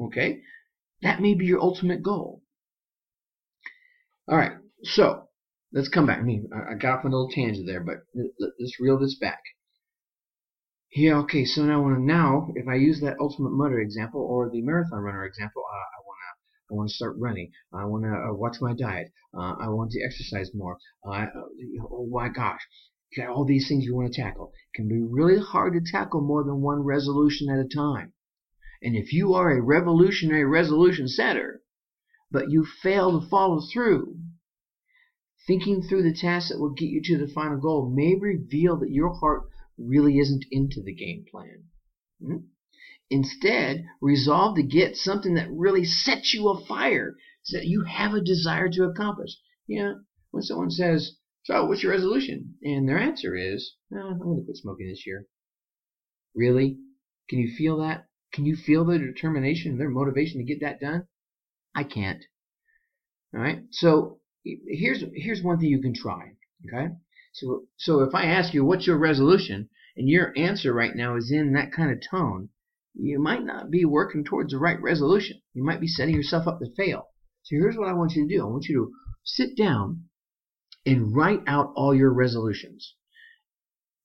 Okay, 0.00 0.40
that 1.02 1.20
may 1.20 1.34
be 1.34 1.46
your 1.46 1.60
ultimate 1.60 2.02
goal. 2.02 2.42
All 4.28 4.36
right, 4.36 4.52
so 4.84 5.28
let's 5.72 5.88
come 5.88 6.06
back. 6.06 6.18
I 6.18 6.22
mean, 6.22 6.48
I 6.52 6.74
got 6.74 6.98
off 6.98 7.04
on 7.04 7.12
a 7.12 7.16
little 7.16 7.30
tangent 7.30 7.66
there, 7.66 7.80
but 7.80 7.98
let's 8.14 8.80
reel 8.80 8.98
this 8.98 9.16
back. 9.18 9.40
Yeah, 10.94 11.18
okay, 11.18 11.44
so 11.44 11.64
now, 11.64 11.86
now 11.86 12.48
if 12.56 12.66
I 12.66 12.74
use 12.74 13.00
that 13.00 13.20
ultimate 13.20 13.52
Mudder 13.52 13.78
example 13.78 14.22
or 14.22 14.50
the 14.50 14.60
marathon 14.62 14.98
runner 14.98 15.24
example, 15.24 15.62
uh, 15.64 15.76
I 15.76 15.98
want 16.04 16.18
to 16.18 16.72
I 16.72 16.76
want 16.76 16.88
to 16.88 16.94
start 16.94 17.16
running. 17.16 17.52
I 17.72 17.84
want 17.84 18.04
to 18.04 18.10
uh, 18.10 18.34
watch 18.34 18.56
my 18.60 18.74
diet. 18.74 19.12
Uh, 19.32 19.54
I 19.60 19.68
want 19.68 19.92
to 19.92 20.02
exercise 20.04 20.50
more. 20.52 20.78
Uh, 21.06 21.26
oh 21.92 22.08
my 22.10 22.28
gosh, 22.28 22.60
you 23.12 23.22
got 23.22 23.32
all 23.32 23.44
these 23.44 23.68
things 23.68 23.84
you 23.84 23.94
want 23.94 24.12
to 24.12 24.20
tackle. 24.20 24.52
It 24.72 24.76
can 24.76 24.88
be 24.88 25.00
really 25.00 25.40
hard 25.40 25.74
to 25.74 25.92
tackle 25.92 26.22
more 26.22 26.42
than 26.42 26.60
one 26.60 26.80
resolution 26.82 27.48
at 27.50 27.64
a 27.64 27.68
time. 27.68 28.12
And 28.82 28.96
if 28.96 29.12
you 29.12 29.34
are 29.34 29.50
a 29.50 29.62
revolutionary 29.62 30.44
resolution 30.44 31.06
setter, 31.06 31.62
but 32.32 32.50
you 32.50 32.64
fail 32.64 33.20
to 33.20 33.28
follow 33.28 33.60
through. 33.72 34.16
Thinking 35.50 35.82
through 35.82 36.04
the 36.04 36.14
tasks 36.14 36.50
that 36.50 36.60
will 36.60 36.74
get 36.74 36.90
you 36.90 37.02
to 37.02 37.18
the 37.18 37.26
final 37.26 37.58
goal 37.58 37.90
may 37.92 38.14
reveal 38.14 38.78
that 38.78 38.92
your 38.92 39.12
heart 39.14 39.50
really 39.76 40.20
isn't 40.20 40.44
into 40.52 40.80
the 40.80 40.94
game 40.94 41.24
plan. 41.28 41.64
Hmm? 42.24 42.36
Instead, 43.10 43.84
resolve 44.00 44.54
to 44.54 44.62
get 44.62 44.94
something 44.94 45.34
that 45.34 45.50
really 45.50 45.84
sets 45.84 46.32
you 46.32 46.48
afire, 46.50 47.16
so 47.42 47.56
that 47.56 47.66
you 47.66 47.82
have 47.82 48.14
a 48.14 48.20
desire 48.20 48.68
to 48.68 48.84
accomplish. 48.84 49.30
You 49.66 49.82
know, 49.82 50.00
when 50.30 50.44
someone 50.44 50.70
says, 50.70 51.16
So, 51.42 51.66
what's 51.66 51.82
your 51.82 51.90
resolution? 51.90 52.54
And 52.62 52.88
their 52.88 53.00
answer 53.00 53.34
is, 53.34 53.74
oh, 53.92 53.98
I'm 53.98 54.20
going 54.20 54.38
to 54.38 54.44
quit 54.44 54.56
smoking 54.56 54.86
this 54.86 55.04
year. 55.04 55.26
Really? 56.32 56.78
Can 57.28 57.40
you 57.40 57.52
feel 57.56 57.76
that? 57.78 58.06
Can 58.32 58.46
you 58.46 58.54
feel 58.54 58.84
their 58.84 59.04
determination, 59.04 59.78
their 59.78 59.90
motivation 59.90 60.38
to 60.38 60.46
get 60.46 60.60
that 60.60 60.78
done? 60.78 61.08
I 61.74 61.82
can't. 61.82 62.22
All 63.34 63.40
right. 63.40 63.64
So 63.72 64.20
here's 64.44 65.04
here's 65.14 65.42
one 65.42 65.58
thing 65.58 65.68
you 65.68 65.82
can 65.82 65.94
try. 65.94 66.32
Okay. 66.66 66.88
So 67.32 67.64
so 67.76 68.00
if 68.00 68.14
I 68.14 68.24
ask 68.24 68.54
you 68.54 68.64
what's 68.64 68.86
your 68.86 68.98
resolution, 68.98 69.68
and 69.96 70.08
your 70.08 70.32
answer 70.36 70.72
right 70.72 70.94
now 70.94 71.16
is 71.16 71.30
in 71.30 71.52
that 71.52 71.72
kind 71.72 71.90
of 71.90 71.98
tone, 72.10 72.48
you 72.94 73.20
might 73.20 73.44
not 73.44 73.70
be 73.70 73.84
working 73.84 74.24
towards 74.24 74.52
the 74.52 74.58
right 74.58 74.80
resolution. 74.80 75.40
You 75.54 75.64
might 75.64 75.80
be 75.80 75.86
setting 75.86 76.14
yourself 76.14 76.46
up 76.46 76.58
to 76.60 76.74
fail. 76.74 77.08
So 77.42 77.56
here's 77.56 77.76
what 77.76 77.88
I 77.88 77.92
want 77.92 78.12
you 78.12 78.26
to 78.26 78.34
do. 78.34 78.42
I 78.42 78.50
want 78.50 78.66
you 78.66 78.76
to 78.76 78.92
sit 79.24 79.56
down 79.56 80.04
and 80.86 81.14
write 81.14 81.40
out 81.46 81.72
all 81.76 81.94
your 81.94 82.12
resolutions. 82.12 82.94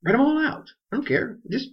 Write 0.03 0.13
them 0.13 0.21
all 0.21 0.37
out. 0.37 0.67
I 0.91 0.97
don't 0.97 1.07
care. 1.07 1.39
Just 1.49 1.69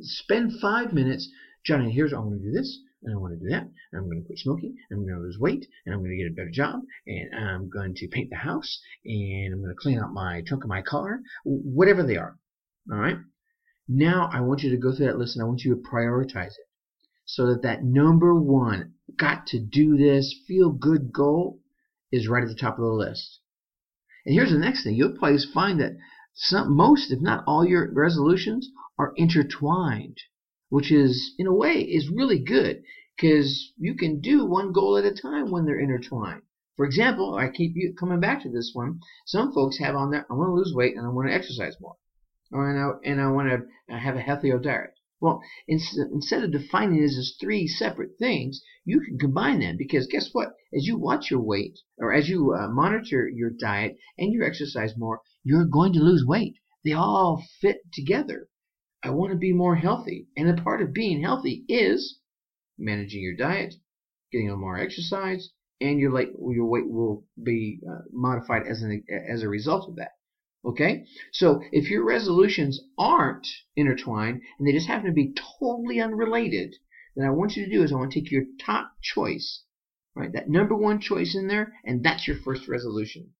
spend 0.00 0.60
five 0.60 0.92
minutes, 0.92 1.28
Johnny. 1.64 1.92
Here's 1.92 2.12
what 2.12 2.18
I 2.18 2.24
want 2.24 2.40
to 2.40 2.46
do 2.46 2.52
this, 2.52 2.78
and 3.02 3.14
I 3.14 3.18
want 3.18 3.34
to 3.34 3.44
do 3.44 3.50
that. 3.50 3.68
I'm 3.94 4.06
going 4.06 4.20
to 4.20 4.26
quit 4.26 4.38
smoking. 4.38 4.76
I'm 4.90 5.06
going 5.06 5.14
to 5.14 5.20
lose 5.20 5.38
weight, 5.38 5.66
and 5.84 5.94
I'm 5.94 6.00
going 6.00 6.10
to 6.10 6.22
get 6.22 6.32
a 6.32 6.34
better 6.34 6.50
job, 6.50 6.80
and 7.06 7.34
I'm 7.34 7.68
going 7.68 7.94
to 7.94 8.08
paint 8.08 8.30
the 8.30 8.36
house, 8.36 8.80
and 9.04 9.54
I'm 9.54 9.60
going 9.60 9.74
to 9.74 9.80
clean 9.80 9.98
out 9.98 10.12
my 10.12 10.42
trunk 10.46 10.64
of 10.64 10.68
my 10.68 10.82
car, 10.82 11.20
whatever 11.44 12.02
they 12.02 12.16
are. 12.16 12.38
All 12.90 12.98
right. 12.98 13.18
Now 13.88 14.28
I 14.32 14.40
want 14.40 14.62
you 14.62 14.70
to 14.70 14.76
go 14.76 14.92
through 14.92 15.06
that 15.06 15.18
list 15.18 15.36
and 15.36 15.44
I 15.44 15.46
want 15.46 15.62
you 15.62 15.74
to 15.74 15.80
prioritize 15.80 16.52
it 16.52 16.66
so 17.24 17.46
that 17.46 17.62
that 17.62 17.84
number 17.84 18.34
one, 18.34 18.94
got 19.16 19.46
to 19.48 19.60
do 19.60 19.96
this, 19.96 20.34
feel 20.46 20.70
good 20.70 21.12
goal 21.12 21.60
is 22.12 22.28
right 22.28 22.42
at 22.42 22.48
the 22.48 22.54
top 22.54 22.78
of 22.78 22.84
the 22.84 22.90
list. 22.90 23.40
And 24.24 24.34
here's 24.34 24.50
the 24.50 24.58
next 24.58 24.82
thing. 24.82 24.94
You'll 24.94 25.16
probably 25.16 25.38
find 25.52 25.80
that 25.80 25.96
some, 26.34 26.76
most, 26.76 27.12
if 27.12 27.20
not 27.20 27.44
all 27.46 27.64
your 27.64 27.92
resolutions 27.92 28.68
are 28.98 29.12
intertwined, 29.16 30.18
which 30.68 30.90
is, 30.90 31.34
in 31.38 31.46
a 31.46 31.54
way, 31.54 31.80
is 31.80 32.10
really 32.10 32.38
good 32.38 32.82
because 33.16 33.72
you 33.78 33.94
can 33.94 34.20
do 34.20 34.44
one 34.44 34.72
goal 34.72 34.96
at 34.96 35.04
a 35.04 35.14
time 35.14 35.50
when 35.50 35.64
they're 35.64 35.78
intertwined. 35.80 36.42
For 36.76 36.84
example, 36.84 37.36
I 37.36 37.48
keep 37.48 37.74
coming 37.98 38.20
back 38.20 38.42
to 38.42 38.50
this 38.50 38.72
one. 38.74 39.00
Some 39.26 39.52
folks 39.52 39.78
have 39.78 39.94
on 39.94 40.10
there, 40.10 40.26
I 40.30 40.34
want 40.34 40.48
to 40.50 40.54
lose 40.54 40.74
weight 40.74 40.96
and 40.96 41.06
I 41.06 41.10
want 41.10 41.28
to 41.28 41.34
exercise 41.34 41.76
more 41.80 41.96
and 42.52 42.78
I, 42.78 42.90
and 43.10 43.20
I 43.20 43.28
want 43.28 43.48
to 43.48 43.98
have 43.98 44.14
a 44.14 44.20
healthier 44.20 44.58
diet. 44.60 44.94
Well, 45.20 45.42
instead 45.66 46.44
of 46.44 46.52
defining 46.52 47.02
it 47.02 47.06
as 47.06 47.36
three 47.40 47.66
separate 47.66 48.18
things, 48.18 48.62
you 48.84 49.00
can 49.00 49.18
combine 49.18 49.58
them 49.58 49.76
because 49.76 50.06
guess 50.06 50.28
what? 50.32 50.54
As 50.72 50.86
you 50.86 50.96
watch 50.96 51.30
your 51.30 51.40
weight 51.40 51.78
or 51.98 52.12
as 52.12 52.28
you 52.28 52.54
uh, 52.54 52.68
monitor 52.68 53.28
your 53.28 53.50
diet 53.50 53.96
and 54.16 54.32
your 54.32 54.44
exercise 54.44 54.96
more, 54.96 55.22
you're 55.42 55.64
going 55.64 55.92
to 55.94 55.98
lose 55.98 56.24
weight. 56.24 56.58
They 56.84 56.92
all 56.92 57.42
fit 57.60 57.78
together. 57.92 58.48
I 59.02 59.10
want 59.10 59.32
to 59.32 59.38
be 59.38 59.52
more 59.52 59.76
healthy, 59.76 60.28
and 60.36 60.48
a 60.48 60.62
part 60.62 60.82
of 60.82 60.92
being 60.92 61.22
healthy 61.22 61.64
is 61.68 62.18
managing 62.78 63.22
your 63.22 63.36
diet, 63.36 63.74
getting 64.32 64.50
a 64.50 64.56
more 64.56 64.78
exercise, 64.78 65.50
and 65.80 66.00
your, 66.00 66.18
your 66.20 66.66
weight 66.66 66.88
will 66.88 67.24
be 67.42 67.80
uh, 67.88 68.02
modified 68.10 68.66
as 68.66 68.82
an 68.82 69.04
as 69.28 69.42
a 69.42 69.48
result 69.48 69.88
of 69.88 69.96
that. 69.96 70.12
Okay? 70.64 71.04
So 71.32 71.62
if 71.70 71.90
your 71.90 72.04
resolutions 72.04 72.80
aren't 72.98 73.46
intertwined 73.76 74.42
and 74.58 74.66
they 74.66 74.72
just 74.72 74.88
happen 74.88 75.06
to 75.06 75.12
be 75.12 75.34
totally 75.60 76.00
unrelated, 76.00 76.74
then 77.14 77.26
I 77.26 77.30
want 77.30 77.56
you 77.56 77.64
to 77.64 77.70
do 77.70 77.82
is 77.82 77.92
I 77.92 77.96
want 77.96 78.12
to 78.12 78.20
take 78.20 78.32
your 78.32 78.44
top 78.58 78.92
choice, 79.00 79.62
right? 80.14 80.32
That 80.32 80.48
number 80.48 80.74
one 80.74 81.00
choice 81.00 81.36
in 81.36 81.46
there, 81.46 81.74
and 81.84 82.02
that's 82.02 82.26
your 82.26 82.36
first 82.38 82.66
resolution. 82.68 83.32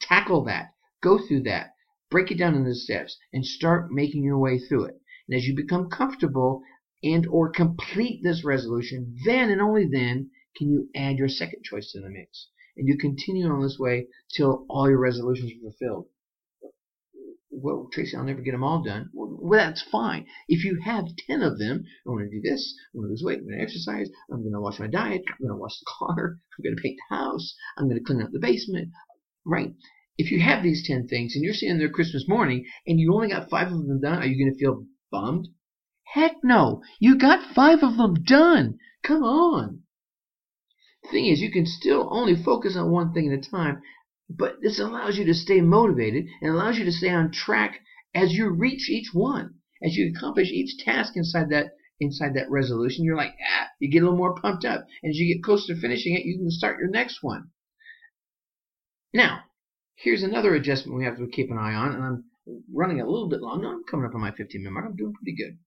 Tackle 0.00 0.44
that. 0.44 0.74
Go 1.00 1.18
through 1.18 1.44
that. 1.44 1.75
Break 2.10 2.30
it 2.30 2.38
down 2.38 2.54
into 2.54 2.74
steps 2.74 3.16
and 3.32 3.44
start 3.44 3.90
making 3.90 4.22
your 4.22 4.38
way 4.38 4.58
through 4.58 4.84
it. 4.84 5.00
And 5.28 5.36
as 5.36 5.46
you 5.46 5.54
become 5.54 5.90
comfortable 5.90 6.62
and 7.02 7.26
or 7.26 7.50
complete 7.50 8.22
this 8.22 8.44
resolution, 8.44 9.16
then 9.24 9.50
and 9.50 9.60
only 9.60 9.86
then 9.86 10.30
can 10.56 10.70
you 10.70 10.88
add 10.94 11.18
your 11.18 11.28
second 11.28 11.62
choice 11.64 11.92
to 11.92 12.00
the 12.00 12.08
mix. 12.08 12.48
And 12.76 12.86
you 12.88 12.96
continue 12.96 13.46
on 13.46 13.62
this 13.62 13.78
way 13.78 14.08
till 14.34 14.66
all 14.68 14.88
your 14.88 15.00
resolutions 15.00 15.52
are 15.52 15.70
fulfilled 15.70 16.08
well, 17.58 17.88
Tracy, 17.90 18.14
I'll 18.16 18.24
never 18.24 18.42
get 18.42 18.52
them 18.52 18.62
all 18.62 18.82
done. 18.82 19.08
Well, 19.14 19.38
that's 19.50 19.82
fine. 19.82 20.26
If 20.46 20.64
you 20.64 20.78
have 20.84 21.16
10 21.26 21.40
of 21.40 21.58
them, 21.58 21.84
I 22.06 22.10
want 22.10 22.30
to 22.30 22.30
do 22.30 22.42
this, 22.42 22.74
I 22.94 22.98
want 22.98 23.06
to 23.06 23.10
lose 23.10 23.22
weight, 23.24 23.38
I'm 23.38 23.46
going 23.46 23.58
to 23.58 23.62
exercise, 23.64 24.10
I'm 24.30 24.42
going 24.42 24.52
to 24.52 24.60
watch 24.60 24.78
my 24.78 24.88
diet, 24.88 25.22
I'm 25.26 25.46
going 25.46 25.56
to 25.56 25.60
wash 25.60 25.78
the 25.78 25.86
car, 25.98 26.38
I'm 26.58 26.62
going 26.62 26.76
to 26.76 26.82
paint 26.82 26.98
the 27.08 27.16
house, 27.16 27.54
I'm 27.78 27.88
going 27.88 27.98
to 27.98 28.04
clean 28.04 28.20
up 28.20 28.30
the 28.30 28.40
basement, 28.40 28.90
right? 29.46 29.72
If 30.18 30.30
you 30.30 30.40
have 30.40 30.62
these 30.62 30.86
10 30.86 31.08
things 31.08 31.34
and 31.34 31.44
you're 31.44 31.54
sitting 31.54 31.78
there 31.78 31.88
Christmas 31.88 32.26
morning 32.28 32.66
and 32.86 32.98
you 32.98 33.14
only 33.14 33.28
got 33.28 33.50
five 33.50 33.68
of 33.68 33.86
them 33.86 34.00
done, 34.00 34.18
are 34.18 34.26
you 34.26 34.42
going 34.42 34.52
to 34.52 34.58
feel 34.58 34.86
bummed? 35.10 35.48
Heck 36.14 36.36
no! 36.42 36.82
You 36.98 37.18
got 37.18 37.54
five 37.54 37.82
of 37.82 37.96
them 37.96 38.14
done! 38.22 38.78
Come 39.02 39.22
on! 39.22 39.82
The 41.02 41.10
thing 41.10 41.26
is, 41.26 41.40
you 41.40 41.52
can 41.52 41.66
still 41.66 42.08
only 42.10 42.34
focus 42.34 42.76
on 42.76 42.90
one 42.90 43.12
thing 43.12 43.32
at 43.32 43.38
a 43.38 43.50
time 43.50 43.82
but 44.28 44.60
this 44.60 44.80
allows 44.80 45.16
you 45.16 45.24
to 45.24 45.34
stay 45.34 45.60
motivated 45.60 46.26
and 46.40 46.50
allows 46.50 46.78
you 46.78 46.84
to 46.84 46.90
stay 46.90 47.10
on 47.10 47.30
track 47.30 47.80
as 48.12 48.32
you 48.32 48.48
reach 48.48 48.90
each 48.90 49.14
one. 49.14 49.60
As 49.80 49.94
you 49.94 50.10
accomplish 50.10 50.50
each 50.50 50.84
task 50.84 51.16
inside 51.16 51.48
that 51.50 51.76
inside 52.00 52.34
that 52.34 52.50
resolution, 52.50 53.04
you're 53.04 53.16
like, 53.16 53.36
ah, 53.40 53.68
you 53.78 53.88
get 53.88 54.00
a 54.00 54.02
little 54.02 54.18
more 54.18 54.34
pumped 54.34 54.64
up. 54.64 54.84
And 55.02 55.10
as 55.10 55.16
you 55.16 55.32
get 55.32 55.44
closer 55.44 55.74
to 55.74 55.80
finishing 55.80 56.14
it, 56.14 56.24
you 56.24 56.38
can 56.38 56.50
start 56.50 56.80
your 56.80 56.90
next 56.90 57.22
one. 57.22 57.52
Now, 59.14 59.44
here's 59.96 60.22
another 60.22 60.54
adjustment 60.54 60.98
we 60.98 61.04
have 61.04 61.16
to 61.16 61.26
keep 61.26 61.50
an 61.50 61.58
eye 61.58 61.74
on, 61.74 61.94
and 61.94 62.04
I'm 62.04 62.24
running 62.72 63.00
a 63.00 63.06
little 63.06 63.28
bit 63.28 63.40
long. 63.40 63.62
No, 63.62 63.70
I'm 63.70 63.84
coming 63.90 64.06
up 64.06 64.14
on 64.14 64.20
my 64.20 64.30
15 64.30 64.62
minute 64.62 64.72
mark. 64.72 64.86
I'm 64.86 64.96
doing 64.96 65.14
pretty 65.14 65.36
good. 65.36 65.58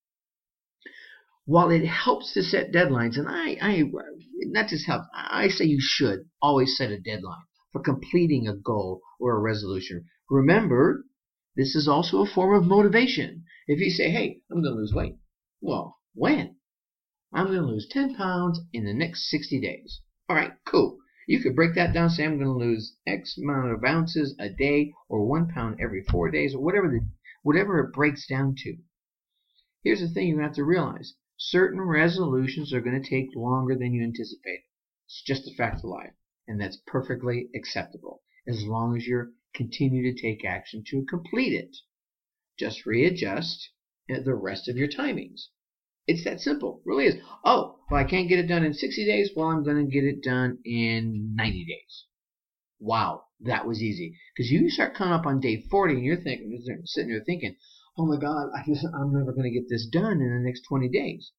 While 1.45 1.71
it 1.71 1.86
helps 1.86 2.33
to 2.33 2.43
set 2.43 2.71
deadlines, 2.71 3.17
and 3.17 3.27
I, 3.27 3.57
I 3.59 3.83
not 4.51 4.67
just 4.67 4.86
help, 4.86 5.05
I 5.13 5.48
say 5.48 5.65
you 5.65 5.79
should 5.81 6.29
always 6.41 6.77
set 6.77 6.91
a 6.91 7.00
deadline 7.00 7.41
for 7.74 7.81
completing 7.81 8.48
a 8.48 8.55
goal 8.55 9.01
or 9.19 9.36
a 9.36 9.41
resolution. 9.41 10.05
Remember, 10.29 11.05
this 11.55 11.75
is 11.75 11.88
also 11.88 12.21
a 12.21 12.29
form 12.29 12.53
of 12.53 12.67
motivation. 12.67 13.43
If 13.67 13.79
you 13.79 13.89
say, 13.89 14.12
hey, 14.12 14.41
I'm 14.51 14.62
going 14.62 14.75
to 14.75 14.79
lose 14.79 14.93
weight. 14.93 15.15
Well, 15.59 15.98
when? 16.13 16.55
I'm 17.33 17.48
going 17.48 17.62
to 17.62 17.65
lose 17.65 17.88
10 17.89 18.15
pounds 18.15 18.59
in 18.71 18.86
the 18.86 18.93
next 18.93 19.29
60 19.29 19.59
days. 19.59 20.01
All 20.29 20.36
right, 20.36 20.53
cool. 20.65 21.00
You 21.29 21.39
could 21.39 21.55
break 21.55 21.75
that 21.75 21.93
down, 21.93 22.09
say 22.09 22.25
I'm 22.25 22.39
going 22.39 22.48
to 22.48 22.65
lose 22.65 22.98
X 23.05 23.38
amount 23.38 23.71
of 23.71 23.83
ounces 23.83 24.36
a 24.39 24.50
day 24.50 24.91
or 25.07 25.27
one 25.27 25.48
pound 25.48 25.79
every 25.79 26.01
four 26.01 26.31
days 26.31 26.55
or 26.55 26.63
whatever, 26.63 26.89
the, 26.89 27.07
whatever 27.43 27.77
it 27.81 27.93
breaks 27.93 28.25
down 28.25 28.55
to. 28.63 28.77
Here's 29.83 30.00
the 30.00 30.09
thing 30.09 30.27
you 30.27 30.39
have 30.39 30.55
to 30.55 30.63
realize. 30.63 31.13
Certain 31.38 31.81
resolutions 31.81 32.74
are 32.74 32.81
going 32.81 33.00
to 33.00 33.07
take 33.07 33.36
longer 33.36 33.75
than 33.75 33.93
you 33.93 34.01
anticipate. 34.01 34.62
It's 35.05 35.21
just 35.21 35.48
a 35.48 35.53
fact 35.53 35.83
of 35.83 35.91
life 35.91 36.15
and 36.48 36.59
that's 36.59 36.81
perfectly 36.88 37.48
acceptable 37.53 38.24
as 38.48 38.65
long 38.65 38.98
as 38.98 39.05
you 39.05 39.31
continue 39.53 40.12
to 40.12 40.19
take 40.19 40.43
action 40.43 40.83
to 40.88 41.05
complete 41.05 41.53
it. 41.53 41.77
Just 42.57 42.88
readjust 42.88 43.69
eh, 44.09 44.19
the 44.19 44.33
rest 44.33 44.67
of 44.67 44.77
your 44.77 44.88
timings. 44.88 45.50
It's 46.07 46.24
that 46.24 46.41
simple, 46.41 46.81
it 46.83 46.89
really 46.89 47.05
is. 47.05 47.21
Oh, 47.45 47.78
well, 47.89 48.00
I 48.00 48.03
can't 48.03 48.29
get 48.29 48.39
it 48.39 48.48
done 48.48 48.63
in 48.63 48.74
60 48.74 49.05
days. 49.05 49.31
Well, 49.36 49.48
I'm 49.48 49.63
going 49.63 49.86
to 49.86 49.91
get 49.91 50.03
it 50.03 50.22
done 50.22 50.60
in 50.63 51.34
90 51.36 51.65
days. 51.65 52.05
Wow, 52.79 53.24
that 53.41 53.67
was 53.67 53.81
easy. 53.81 54.15
Because 54.36 54.51
you 54.51 54.69
start 54.69 54.96
coming 54.96 55.13
up 55.13 55.25
on 55.25 55.39
day 55.39 55.65
40 55.69 55.96
and 55.96 56.03
you're 56.03 56.22
thinking, 56.22 56.62
sitting 56.86 57.10
there 57.10 57.24
thinking, 57.24 57.55
oh 57.98 58.05
my 58.05 58.17
God, 58.17 58.50
I 58.55 58.63
just, 58.65 58.86
I'm 58.86 59.12
never 59.12 59.34
going 59.34 59.51
to 59.51 59.60
get 59.60 59.67
this 59.69 59.88
done 59.88 60.22
in 60.22 60.29
the 60.29 60.43
next 60.46 60.62
20 60.69 60.88
days. 60.89 61.31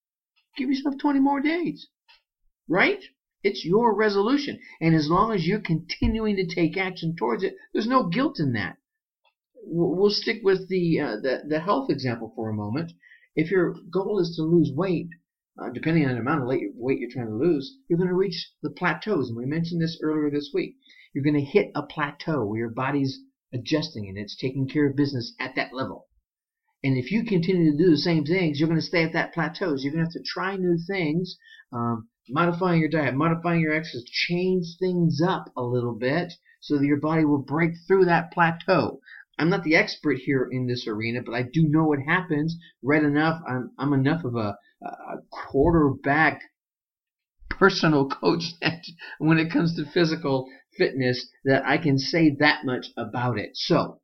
Give 0.56 0.68
yourself 0.68 0.96
20 0.98 1.20
more 1.20 1.40
days. 1.40 1.88
Right? 2.68 3.02
It's 3.42 3.64
your 3.64 3.94
resolution. 3.94 4.58
And 4.80 4.94
as 4.94 5.08
long 5.08 5.32
as 5.32 5.46
you're 5.46 5.60
continuing 5.60 6.36
to 6.36 6.46
take 6.46 6.76
action 6.76 7.16
towards 7.16 7.42
it, 7.42 7.54
there's 7.72 7.86
no 7.86 8.08
guilt 8.08 8.38
in 8.38 8.52
that. 8.52 8.76
We'll 9.64 10.10
stick 10.10 10.40
with 10.42 10.68
the, 10.68 11.00
uh, 11.00 11.16
the, 11.16 11.44
the, 11.48 11.60
health 11.60 11.90
example 11.90 12.32
for 12.34 12.50
a 12.50 12.54
moment. 12.54 12.92
If 13.34 13.50
your 13.50 13.76
goal 13.90 14.18
is 14.18 14.34
to 14.36 14.42
lose 14.42 14.70
weight, 14.74 15.08
uh, 15.60 15.68
depending 15.70 16.06
on 16.06 16.14
the 16.14 16.20
amount 16.20 16.42
of 16.42 16.48
weight 16.48 16.98
you're 16.98 17.10
trying 17.10 17.26
to 17.26 17.34
lose, 17.34 17.76
you're 17.88 17.98
going 17.98 18.08
to 18.08 18.14
reach 18.14 18.50
the 18.62 18.70
plateaus. 18.70 19.28
And 19.28 19.36
we 19.36 19.46
mentioned 19.46 19.82
this 19.82 20.00
earlier 20.02 20.30
this 20.30 20.50
week. 20.54 20.76
You're 21.12 21.24
going 21.24 21.34
to 21.34 21.40
hit 21.40 21.70
a 21.74 21.82
plateau 21.82 22.44
where 22.44 22.60
your 22.60 22.70
body's 22.70 23.20
adjusting 23.52 24.08
and 24.08 24.16
it's 24.16 24.36
taking 24.36 24.68
care 24.68 24.88
of 24.88 24.96
business 24.96 25.34
at 25.38 25.54
that 25.56 25.74
level. 25.74 26.06
And 26.82 26.96
if 26.96 27.12
you 27.12 27.24
continue 27.24 27.72
to 27.72 27.76
do 27.76 27.90
the 27.90 27.98
same 27.98 28.24
things, 28.24 28.58
you're 28.58 28.68
going 28.68 28.80
to 28.80 28.86
stay 28.86 29.04
at 29.04 29.12
that 29.12 29.34
plateau. 29.34 29.76
So 29.76 29.82
you're 29.82 29.92
going 29.92 30.04
to 30.04 30.08
have 30.08 30.14
to 30.14 30.22
try 30.24 30.56
new 30.56 30.78
things. 30.86 31.36
Um, 31.72 32.08
modifying 32.30 32.80
your 32.80 32.88
diet, 32.88 33.14
modifying 33.14 33.60
your 33.60 33.74
exercise, 33.74 34.04
change 34.04 34.78
things 34.78 35.20
up 35.20 35.50
a 35.56 35.62
little 35.62 35.94
bit 35.94 36.32
so 36.60 36.78
that 36.78 36.86
your 36.86 37.00
body 37.00 37.24
will 37.24 37.42
break 37.42 37.72
through 37.86 38.06
that 38.06 38.32
plateau. 38.32 39.00
I'm 39.38 39.50
not 39.50 39.64
the 39.64 39.74
expert 39.74 40.18
here 40.18 40.48
in 40.50 40.66
this 40.66 40.86
arena, 40.86 41.22
but 41.24 41.34
I 41.34 41.42
do 41.42 41.68
know 41.68 41.84
what 41.84 41.98
happens. 42.06 42.56
Read 42.82 43.04
enough. 43.04 43.42
I'm, 43.48 43.72
I'm 43.78 43.92
enough 43.92 44.24
of 44.24 44.36
a, 44.36 44.56
a 44.82 45.18
quarterback 45.30 46.42
personal 47.48 48.08
coach 48.08 48.44
that 48.60 48.84
when 49.18 49.38
it 49.38 49.52
comes 49.52 49.76
to 49.76 49.84
physical 49.84 50.46
fitness 50.78 51.28
that 51.44 51.64
I 51.66 51.78
can 51.78 51.98
say 51.98 52.34
that 52.38 52.64
much 52.64 52.86
about 52.96 53.38
it. 53.38 53.50
So, 53.54 54.00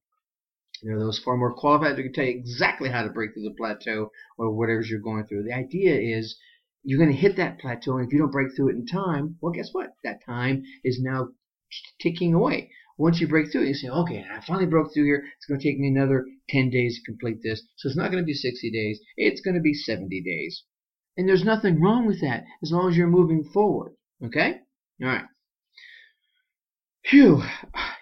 there 0.83 0.97
are 0.97 1.01
those 1.01 1.19
far 1.19 1.39
more 1.39 1.55
qualified 1.55 1.97
can 1.97 2.13
tell 2.13 2.25
you 2.25 2.39
exactly 2.39 2.91
how 2.91 3.03
to 3.03 3.09
break 3.09 3.33
through 3.33 3.45
the 3.45 3.55
plateau 3.57 4.11
or 4.37 4.55
whatever 4.55 4.83
you're 4.83 5.01
going 5.01 5.27
through. 5.27 5.45
The 5.45 5.55
idea 5.55 5.95
is 5.95 6.37
you're 6.83 6.99
going 6.99 7.11
to 7.11 7.17
hit 7.17 7.37
that 7.37 7.59
plateau, 7.59 7.97
and 7.97 8.07
if 8.07 8.13
you 8.13 8.19
don't 8.19 8.31
break 8.31 8.55
through 8.55 8.69
it 8.69 8.77
in 8.77 8.87
time, 8.87 9.39
well, 9.41 9.53
guess 9.53 9.71
what? 9.73 9.95
That 10.05 10.25
time 10.25 10.65
is 10.85 11.01
now 11.01 11.29
ticking 11.99 12.35
away. 12.35 12.71
Once 12.99 13.21
you 13.21 13.29
break 13.29 13.53
through 13.53 13.63
you 13.65 13.75
say, 13.75 13.89
okay, 13.89 14.25
I 14.31 14.41
finally 14.47 14.67
broke 14.67 14.93
through 14.93 15.05
here. 15.05 15.25
It's 15.37 15.47
going 15.47 15.61
to 15.61 15.67
take 15.67 15.79
me 15.79 15.89
another 15.89 16.25
10 16.49 16.71
days 16.71 16.97
to 16.97 17.11
complete 17.11 17.43
this. 17.43 17.63
So 17.77 17.89
it's 17.89 17.97
not 17.97 18.11
going 18.11 18.23
to 18.23 18.27
be 18.27 18.33
60 18.33 18.71
days. 18.71 19.01
It's 19.17 19.41
going 19.41 19.55
to 19.55 19.61
be 19.61 19.75
70 19.75 20.23
days. 20.23 20.63
And 21.17 21.29
there's 21.29 21.45
nothing 21.45 21.81
wrong 21.81 22.07
with 22.07 22.21
that 22.23 22.45
as 22.63 22.71
long 22.71 22.91
as 22.91 22.97
you're 22.97 23.07
moving 23.07 23.45
forward. 23.45 23.95
Okay? 24.25 24.61
All 25.03 25.09
right. 25.09 25.25
Phew. 27.05 27.43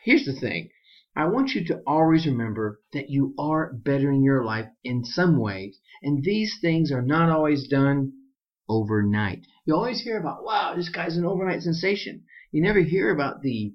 Here's 0.04 0.24
the 0.24 0.32
thing. 0.32 0.70
I 1.16 1.26
want 1.26 1.50
you 1.50 1.64
to 1.66 1.82
always 1.86 2.26
remember 2.26 2.80
that 2.92 3.10
you 3.10 3.34
are 3.38 3.72
bettering 3.72 4.22
your 4.22 4.44
life 4.44 4.68
in 4.82 5.04
some 5.04 5.38
ways. 5.38 5.78
And 6.02 6.24
these 6.24 6.58
things 6.60 6.90
are 6.90 7.02
not 7.02 7.30
always 7.30 7.68
done 7.68 8.12
overnight. 8.68 9.46
You 9.64 9.74
always 9.74 10.02
hear 10.02 10.18
about, 10.18 10.44
wow, 10.44 10.74
this 10.76 10.88
guy's 10.88 11.16
an 11.16 11.24
overnight 11.24 11.62
sensation. 11.62 12.24
You 12.50 12.62
never 12.62 12.80
hear 12.80 13.10
about 13.10 13.42
the 13.42 13.74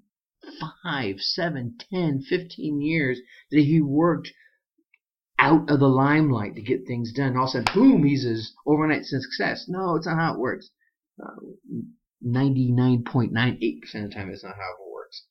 five, 0.84 1.19
seven, 1.19 1.75
ten, 1.91 2.22
fifteen 2.22 2.81
years 2.81 3.19
that 3.51 3.63
he 3.63 3.81
worked 3.81 4.31
out 5.38 5.69
of 5.69 5.79
the 5.79 5.88
limelight 5.88 6.55
to 6.55 6.62
get 6.62 6.86
things 6.86 7.13
done. 7.13 7.38
All 7.38 7.43
of 7.43 7.50
a 7.50 7.51
sudden, 7.51 7.74
boom, 7.74 8.03
he's 8.03 8.24
his 8.24 8.53
overnight 8.65 9.05
success. 9.05 9.65
No, 9.67 9.96
it's 9.96 10.05
not 10.05 10.17
how 10.17 10.34
it 10.34 10.39
works. 10.39 10.69
Uh, 11.22 11.36
99.98% 12.25 13.96
of 13.96 14.10
the 14.10 14.10
time, 14.10 14.29
it's 14.29 14.43
not 14.43 14.55
how 14.55 14.74
it 14.74 14.91
works. 14.93 15.24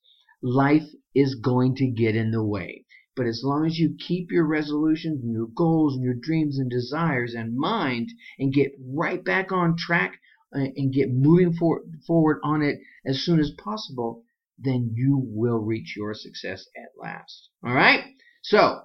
Life 0.43 0.89
is 1.15 1.35
going 1.35 1.75
to 1.77 1.87
get 1.87 2.17
in 2.17 2.31
the 2.31 2.43
way. 2.43 2.87
But 3.15 3.27
as 3.27 3.43
long 3.43 3.67
as 3.67 3.79
you 3.79 3.97
keep 3.99 4.31
your 4.31 4.47
resolutions 4.47 5.23
and 5.23 5.33
your 5.33 5.49
goals 5.49 5.95
and 5.95 6.05
your 6.05 6.15
dreams 6.15 6.59
and 6.59 6.71
desires 6.71 7.35
in 7.35 7.59
mind 7.59 8.11
and 8.39 8.53
get 8.53 8.73
right 8.81 9.23
back 9.25 9.53
on 9.53 9.77
track 9.77 10.21
uh, 10.55 10.69
and 10.77 10.93
get 10.93 11.11
moving 11.11 11.53
for, 11.53 11.83
forward 12.07 12.39
on 12.43 12.63
it 12.63 12.79
as 13.05 13.21
soon 13.25 13.41
as 13.41 13.51
possible, 13.51 14.25
then 14.59 14.93
you 14.95 15.23
will 15.25 15.59
reach 15.59 15.95
your 15.97 16.15
success 16.15 16.65
at 16.77 16.91
last. 17.01 17.51
All 17.65 17.75
right? 17.75 18.05
So, 18.43 18.81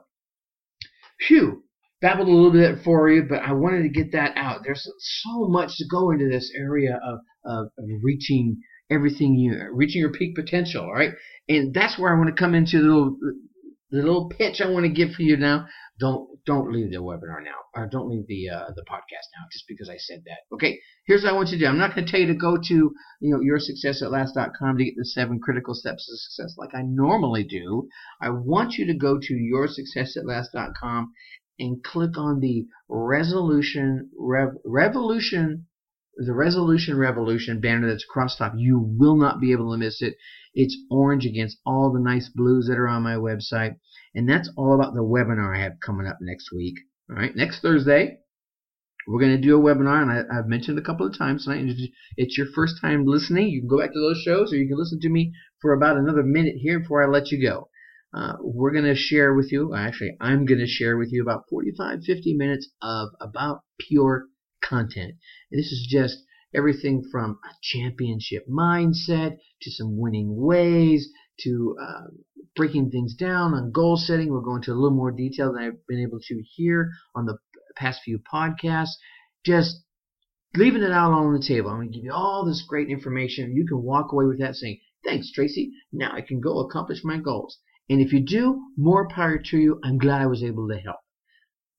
phew, 1.27 1.63
babbled 2.01 2.27
a 2.27 2.31
little 2.31 2.51
bit 2.51 2.83
for 2.83 3.09
you, 3.09 3.23
but 3.23 3.41
I 3.41 3.53
wanted 3.53 3.83
to 3.83 3.89
get 3.89 4.11
that 4.11 4.33
out. 4.35 4.61
There's 4.63 4.87
so 4.99 5.47
much 5.47 5.77
to 5.77 5.85
go 5.89 6.11
into 6.11 6.29
this 6.29 6.51
area 6.55 6.99
of, 7.03 7.19
of, 7.45 7.67
of 7.77 7.85
reaching 8.01 8.61
everything 8.91 9.35
you, 9.35 9.69
reaching 9.73 10.01
your 10.01 10.11
peak 10.11 10.35
potential, 10.35 10.83
all 10.83 10.93
right? 10.93 11.13
And 11.47 11.73
that's 11.73 11.97
where 11.97 12.13
I 12.13 12.17
want 12.17 12.35
to 12.35 12.39
come 12.39 12.53
into 12.53 12.81
the 12.81 12.87
little, 12.87 13.17
the 13.93 13.99
little 13.99 14.27
pitch 14.27 14.59
I 14.59 14.69
want 14.69 14.85
to 14.85 14.89
give 14.89 15.11
for 15.11 15.21
you 15.21 15.37
now. 15.37 15.67
Don't 15.99 16.43
don't 16.45 16.73
leave 16.73 16.89
the 16.89 16.97
webinar 16.97 17.43
now, 17.43 17.59
or 17.75 17.85
don't 17.85 18.09
leave 18.09 18.25
the 18.25 18.49
uh, 18.49 18.71
the 18.75 18.81
podcast 18.81 19.29
now, 19.37 19.45
just 19.51 19.65
because 19.67 19.87
I 19.87 19.97
said 19.97 20.23
that. 20.25 20.39
Okay, 20.51 20.79
here's 21.05 21.21
what 21.21 21.31
I 21.31 21.35
want 21.35 21.49
you 21.49 21.59
to 21.59 21.63
do. 21.63 21.69
I'm 21.69 21.77
not 21.77 21.93
going 21.93 22.03
to 22.03 22.11
tell 22.11 22.19
you 22.19 22.25
to 22.25 22.33
go 22.33 22.57
to 22.57 22.73
you 22.73 22.93
know 23.21 23.37
yoursuccessatlast.com 23.37 24.77
to 24.79 24.83
get 24.83 24.95
the 24.97 25.05
seven 25.05 25.39
critical 25.39 25.75
steps 25.75 26.07
to 26.07 26.17
success 26.17 26.55
like 26.57 26.73
I 26.73 26.81
normally 26.81 27.43
do. 27.43 27.87
I 28.19 28.31
want 28.31 28.79
you 28.79 28.87
to 28.87 28.95
go 28.95 29.19
to 29.19 29.33
yoursuccessatlast.com 29.33 31.13
and 31.59 31.83
click 31.83 32.17
on 32.17 32.39
the 32.39 32.65
resolution 32.89 34.09
rev, 34.17 34.55
revolution 34.65 35.67
the 36.17 36.33
resolution 36.33 36.97
revolution 36.97 37.59
banner 37.59 37.89
that's 37.89 38.03
across 38.03 38.35
top. 38.35 38.53
You 38.55 38.79
will 38.79 39.15
not 39.15 39.39
be 39.39 39.51
able 39.51 39.71
to 39.71 39.77
miss 39.77 40.01
it. 40.01 40.15
It's 40.53 40.77
orange 40.91 41.25
against 41.25 41.57
all 41.65 41.91
the 41.91 41.99
nice 41.99 42.29
blues 42.29 42.67
that 42.67 42.77
are 42.77 42.87
on 42.87 43.03
my 43.03 43.15
website. 43.15 43.75
And 44.13 44.29
that's 44.29 44.51
all 44.55 44.75
about 44.75 44.93
the 44.93 45.01
webinar 45.01 45.57
I 45.57 45.61
have 45.61 45.79
coming 45.83 46.07
up 46.07 46.17
next 46.21 46.51
week. 46.53 46.75
All 47.09 47.15
right, 47.15 47.35
next 47.35 47.61
Thursday, 47.61 48.19
we're 49.07 49.19
going 49.19 49.35
to 49.35 49.41
do 49.41 49.57
a 49.57 49.61
webinar, 49.61 50.01
and 50.01 50.11
I, 50.11 50.35
have 50.35 50.47
mentioned 50.47 50.77
a 50.77 50.83
couple 50.83 51.05
of 51.05 51.17
times 51.17 51.43
tonight. 51.43 51.65
It's 52.15 52.37
your 52.37 52.47
first 52.55 52.75
time 52.79 53.05
listening. 53.05 53.49
You 53.49 53.61
can 53.61 53.67
go 53.67 53.79
back 53.79 53.91
to 53.91 53.99
those 53.99 54.21
shows, 54.21 54.53
or 54.53 54.55
you 54.55 54.67
can 54.67 54.77
listen 54.77 54.99
to 55.01 55.09
me 55.09 55.33
for 55.61 55.73
about 55.73 55.97
another 55.97 56.23
minute 56.23 56.55
here 56.57 56.79
before 56.79 57.03
I 57.03 57.07
let 57.07 57.31
you 57.31 57.41
go. 57.41 57.69
Uh, 58.13 58.33
we're 58.39 58.71
going 58.71 58.85
to 58.85 58.95
share 58.95 59.33
with 59.33 59.51
you, 59.51 59.73
actually, 59.75 60.15
I'm 60.21 60.45
going 60.45 60.59
to 60.59 60.67
share 60.67 60.97
with 60.97 61.11
you 61.11 61.23
about 61.23 61.45
45, 61.49 62.03
50 62.05 62.35
minutes 62.35 62.69
of 62.81 63.09
about 63.19 63.63
pure 63.79 64.27
content. 64.67 65.15
And 65.51 65.59
this 65.59 65.71
is 65.71 65.87
just 65.89 66.17
everything 66.55 67.03
from 67.11 67.39
a 67.43 67.53
championship 67.61 68.47
mindset 68.47 69.37
to 69.61 69.71
some 69.71 69.97
winning 69.97 70.35
ways 70.35 71.09
to 71.41 71.75
uh, 71.81 72.07
breaking 72.55 72.91
things 72.91 73.15
down 73.15 73.53
on 73.53 73.71
goal 73.71 73.97
setting. 73.97 74.29
We'll 74.29 74.41
go 74.41 74.55
into 74.55 74.71
a 74.71 74.75
little 74.75 74.95
more 74.95 75.11
detail 75.11 75.53
than 75.53 75.63
I've 75.63 75.87
been 75.87 76.01
able 76.01 76.19
to 76.19 76.43
here 76.55 76.91
on 77.15 77.25
the 77.25 77.37
past 77.75 78.01
few 78.03 78.19
podcasts. 78.19 78.93
Just 79.45 79.83
leaving 80.55 80.83
it 80.83 80.91
out 80.91 81.11
on 81.11 81.33
the 81.33 81.43
table. 81.45 81.69
I'm 81.69 81.77
going 81.77 81.91
to 81.91 81.97
give 81.97 82.05
you 82.05 82.13
all 82.13 82.45
this 82.45 82.63
great 82.67 82.89
information. 82.89 83.55
You 83.55 83.65
can 83.65 83.81
walk 83.81 84.11
away 84.11 84.25
with 84.25 84.39
that 84.39 84.55
saying, 84.55 84.79
thanks, 85.03 85.31
Tracy. 85.31 85.71
Now 85.91 86.11
I 86.13 86.21
can 86.21 86.39
go 86.39 86.59
accomplish 86.59 86.99
my 87.03 87.17
goals. 87.17 87.57
And 87.89 87.99
if 87.99 88.13
you 88.13 88.23
do, 88.23 88.61
more 88.77 89.07
power 89.09 89.37
to 89.37 89.57
you. 89.57 89.79
I'm 89.83 89.97
glad 89.97 90.21
I 90.21 90.27
was 90.27 90.43
able 90.43 90.69
to 90.69 90.77
help. 90.77 90.97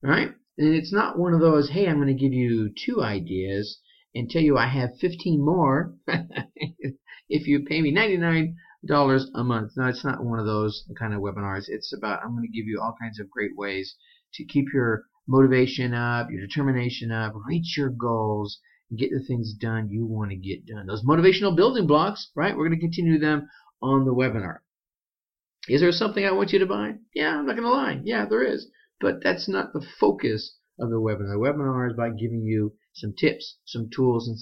All 0.05 0.11
right? 0.11 0.33
And 0.57 0.75
it's 0.75 0.93
not 0.93 1.19
one 1.19 1.35
of 1.35 1.41
those, 1.41 1.71
hey, 1.71 1.89
I'm 1.89 1.97
going 1.97 2.09
to 2.09 2.15
give 2.15 2.33
you 2.33 2.71
two 2.87 3.03
ideas 3.03 3.81
and 4.15 4.31
tell 4.31 4.43
you 4.43 4.57
I 4.57 4.69
have 4.69 4.99
15 5.01 5.45
more 5.45 5.95
if 7.29 7.47
you 7.47 7.65
pay 7.65 7.81
me 7.81 7.93
$99 7.93 9.25
a 9.35 9.45
month. 9.45 9.73
No, 9.77 9.87
it's 9.87 10.05
not 10.05 10.25
one 10.25 10.39
of 10.39 10.47
those 10.47 10.85
kind 10.99 11.13
of 11.13 11.21
webinars. 11.21 11.65
It's 11.69 11.93
about, 11.93 12.23
I'm 12.23 12.37
going 12.37 12.47
to 12.47 12.57
give 12.57 12.67
you 12.67 12.81
all 12.81 12.95
kinds 13.01 13.19
of 13.19 13.31
great 13.31 13.57
ways 13.57 13.97
to 14.35 14.45
keep 14.45 14.67
your 14.73 15.05
motivation 15.27 15.95
up, 15.95 16.31
your 16.31 16.47
determination 16.47 17.11
up, 17.11 17.33
reach 17.47 17.77
your 17.77 17.91
goals, 17.91 18.61
and 18.91 18.99
get 18.99 19.11
the 19.11 19.25
things 19.27 19.55
done 19.55 19.89
you 19.91 20.07
want 20.07 20.31
to 20.31 20.37
get 20.37 20.67
done. 20.67 20.87
Those 20.87 21.05
motivational 21.05 21.57
building 21.57 21.87
blocks, 21.87 22.31
right? 22.37 22.57
We're 22.57 22.69
going 22.69 22.79
to 22.79 22.87
continue 22.87 23.19
them 23.19 23.49
on 23.83 24.05
the 24.05 24.15
webinar. 24.15 24.59
Is 25.67 25.81
there 25.81 25.93
something 25.93 26.25
I 26.25 26.33
want 26.33 26.53
you 26.53 26.59
to 26.59 26.67
buy? 26.67 26.95
Yeah, 27.15 27.39
I'm 27.39 27.47
not 27.47 27.57
going 27.57 27.67
to 27.67 27.73
lie. 27.73 28.01
Yeah, 28.05 28.27
there 28.27 28.43
is. 28.45 28.69
But 29.05 29.23
that's 29.23 29.51
not 29.51 29.75
the 29.75 29.83
focus 30.01 30.57
of 30.81 30.89
the 30.89 30.97
webinar. 30.99 31.35
The 31.35 31.39
webinar 31.39 31.91
is 31.91 31.95
by 31.95 32.09
giving 32.09 32.43
you 32.43 32.75
some 32.95 33.13
tips, 33.13 33.59
some 33.67 33.91
tools, 33.91 34.27
and 34.27 34.39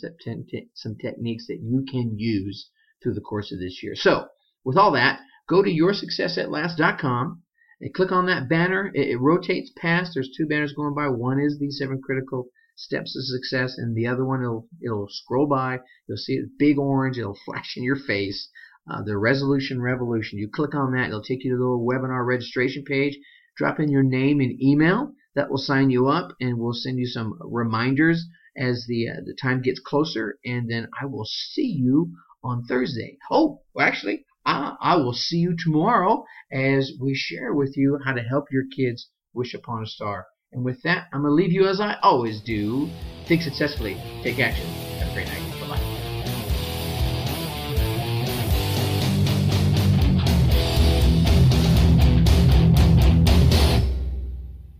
some 0.72 0.96
techniques 0.98 1.48
that 1.48 1.58
you 1.60 1.84
can 1.84 2.16
use 2.16 2.70
through 3.02 3.14
the 3.14 3.20
course 3.20 3.50
of 3.50 3.58
this 3.58 3.82
year. 3.82 3.96
So, 3.96 4.28
with 4.64 4.76
all 4.76 4.92
that, 4.92 5.18
go 5.48 5.64
to 5.64 5.68
yoursuccessatlast.com 5.68 7.42
and 7.80 7.92
click 7.92 8.12
on 8.12 8.26
that 8.26 8.48
banner. 8.48 8.92
It, 8.94 9.08
it, 9.08 9.16
rotates 9.16 9.72
past. 9.76 10.12
There's 10.14 10.30
two 10.30 10.46
banners 10.46 10.74
going 10.74 10.94
by. 10.94 11.08
One 11.08 11.40
is 11.40 11.58
the 11.58 11.72
seven 11.72 12.00
critical 12.00 12.46
steps 12.76 13.14
to 13.14 13.22
success, 13.22 13.76
and 13.76 13.96
the 13.96 14.06
other 14.06 14.24
one 14.24 14.42
it'll 14.42 14.68
it'll 14.80 15.08
scroll 15.08 15.48
by. 15.48 15.80
You'll 16.06 16.18
see 16.18 16.34
it 16.34 16.56
big 16.56 16.78
orange. 16.78 17.18
It'll 17.18 17.36
flash 17.44 17.76
in 17.76 17.82
your 17.82 17.96
face. 17.96 18.48
Uh, 18.88 19.02
the 19.02 19.18
resolution 19.18 19.82
revolution. 19.82 20.38
You 20.38 20.48
click 20.48 20.76
on 20.76 20.92
that. 20.92 21.08
It'll 21.08 21.20
take 21.20 21.42
you 21.42 21.50
to 21.50 21.58
the 21.58 21.64
webinar 21.64 22.24
registration 22.24 22.84
page. 22.84 23.18
Drop 23.56 23.80
in 23.80 23.90
your 23.90 24.02
name 24.02 24.40
and 24.40 24.60
email. 24.60 25.12
That 25.34 25.50
will 25.50 25.58
sign 25.58 25.90
you 25.90 26.08
up, 26.08 26.34
and 26.40 26.58
we'll 26.58 26.74
send 26.74 26.98
you 26.98 27.06
some 27.06 27.38
reminders 27.40 28.26
as 28.56 28.84
the 28.86 29.08
uh, 29.08 29.20
the 29.24 29.34
time 29.40 29.62
gets 29.62 29.80
closer. 29.80 30.38
And 30.44 30.70
then 30.70 30.88
I 31.00 31.06
will 31.06 31.24
see 31.24 31.66
you 31.66 32.12
on 32.44 32.64
Thursday. 32.64 33.18
Oh, 33.30 33.62
well, 33.74 33.86
actually, 33.86 34.26
I, 34.44 34.74
I 34.80 34.96
will 34.96 35.14
see 35.14 35.38
you 35.38 35.56
tomorrow 35.56 36.24
as 36.52 36.92
we 37.00 37.14
share 37.14 37.54
with 37.54 37.76
you 37.76 37.98
how 38.04 38.12
to 38.12 38.22
help 38.22 38.46
your 38.50 38.64
kids 38.76 39.08
wish 39.32 39.54
upon 39.54 39.82
a 39.82 39.86
star. 39.86 40.26
And 40.52 40.64
with 40.64 40.82
that, 40.82 41.06
I'm 41.12 41.22
going 41.22 41.30
to 41.30 41.34
leave 41.34 41.52
you 41.52 41.66
as 41.66 41.80
I 41.80 41.96
always 42.02 42.40
do. 42.40 42.90
Think 43.26 43.42
successfully, 43.42 43.94
take 44.22 44.38
action. 44.38 44.66
Have 44.98 45.10
a 45.10 45.14
great 45.14 45.28
night. 45.28 45.51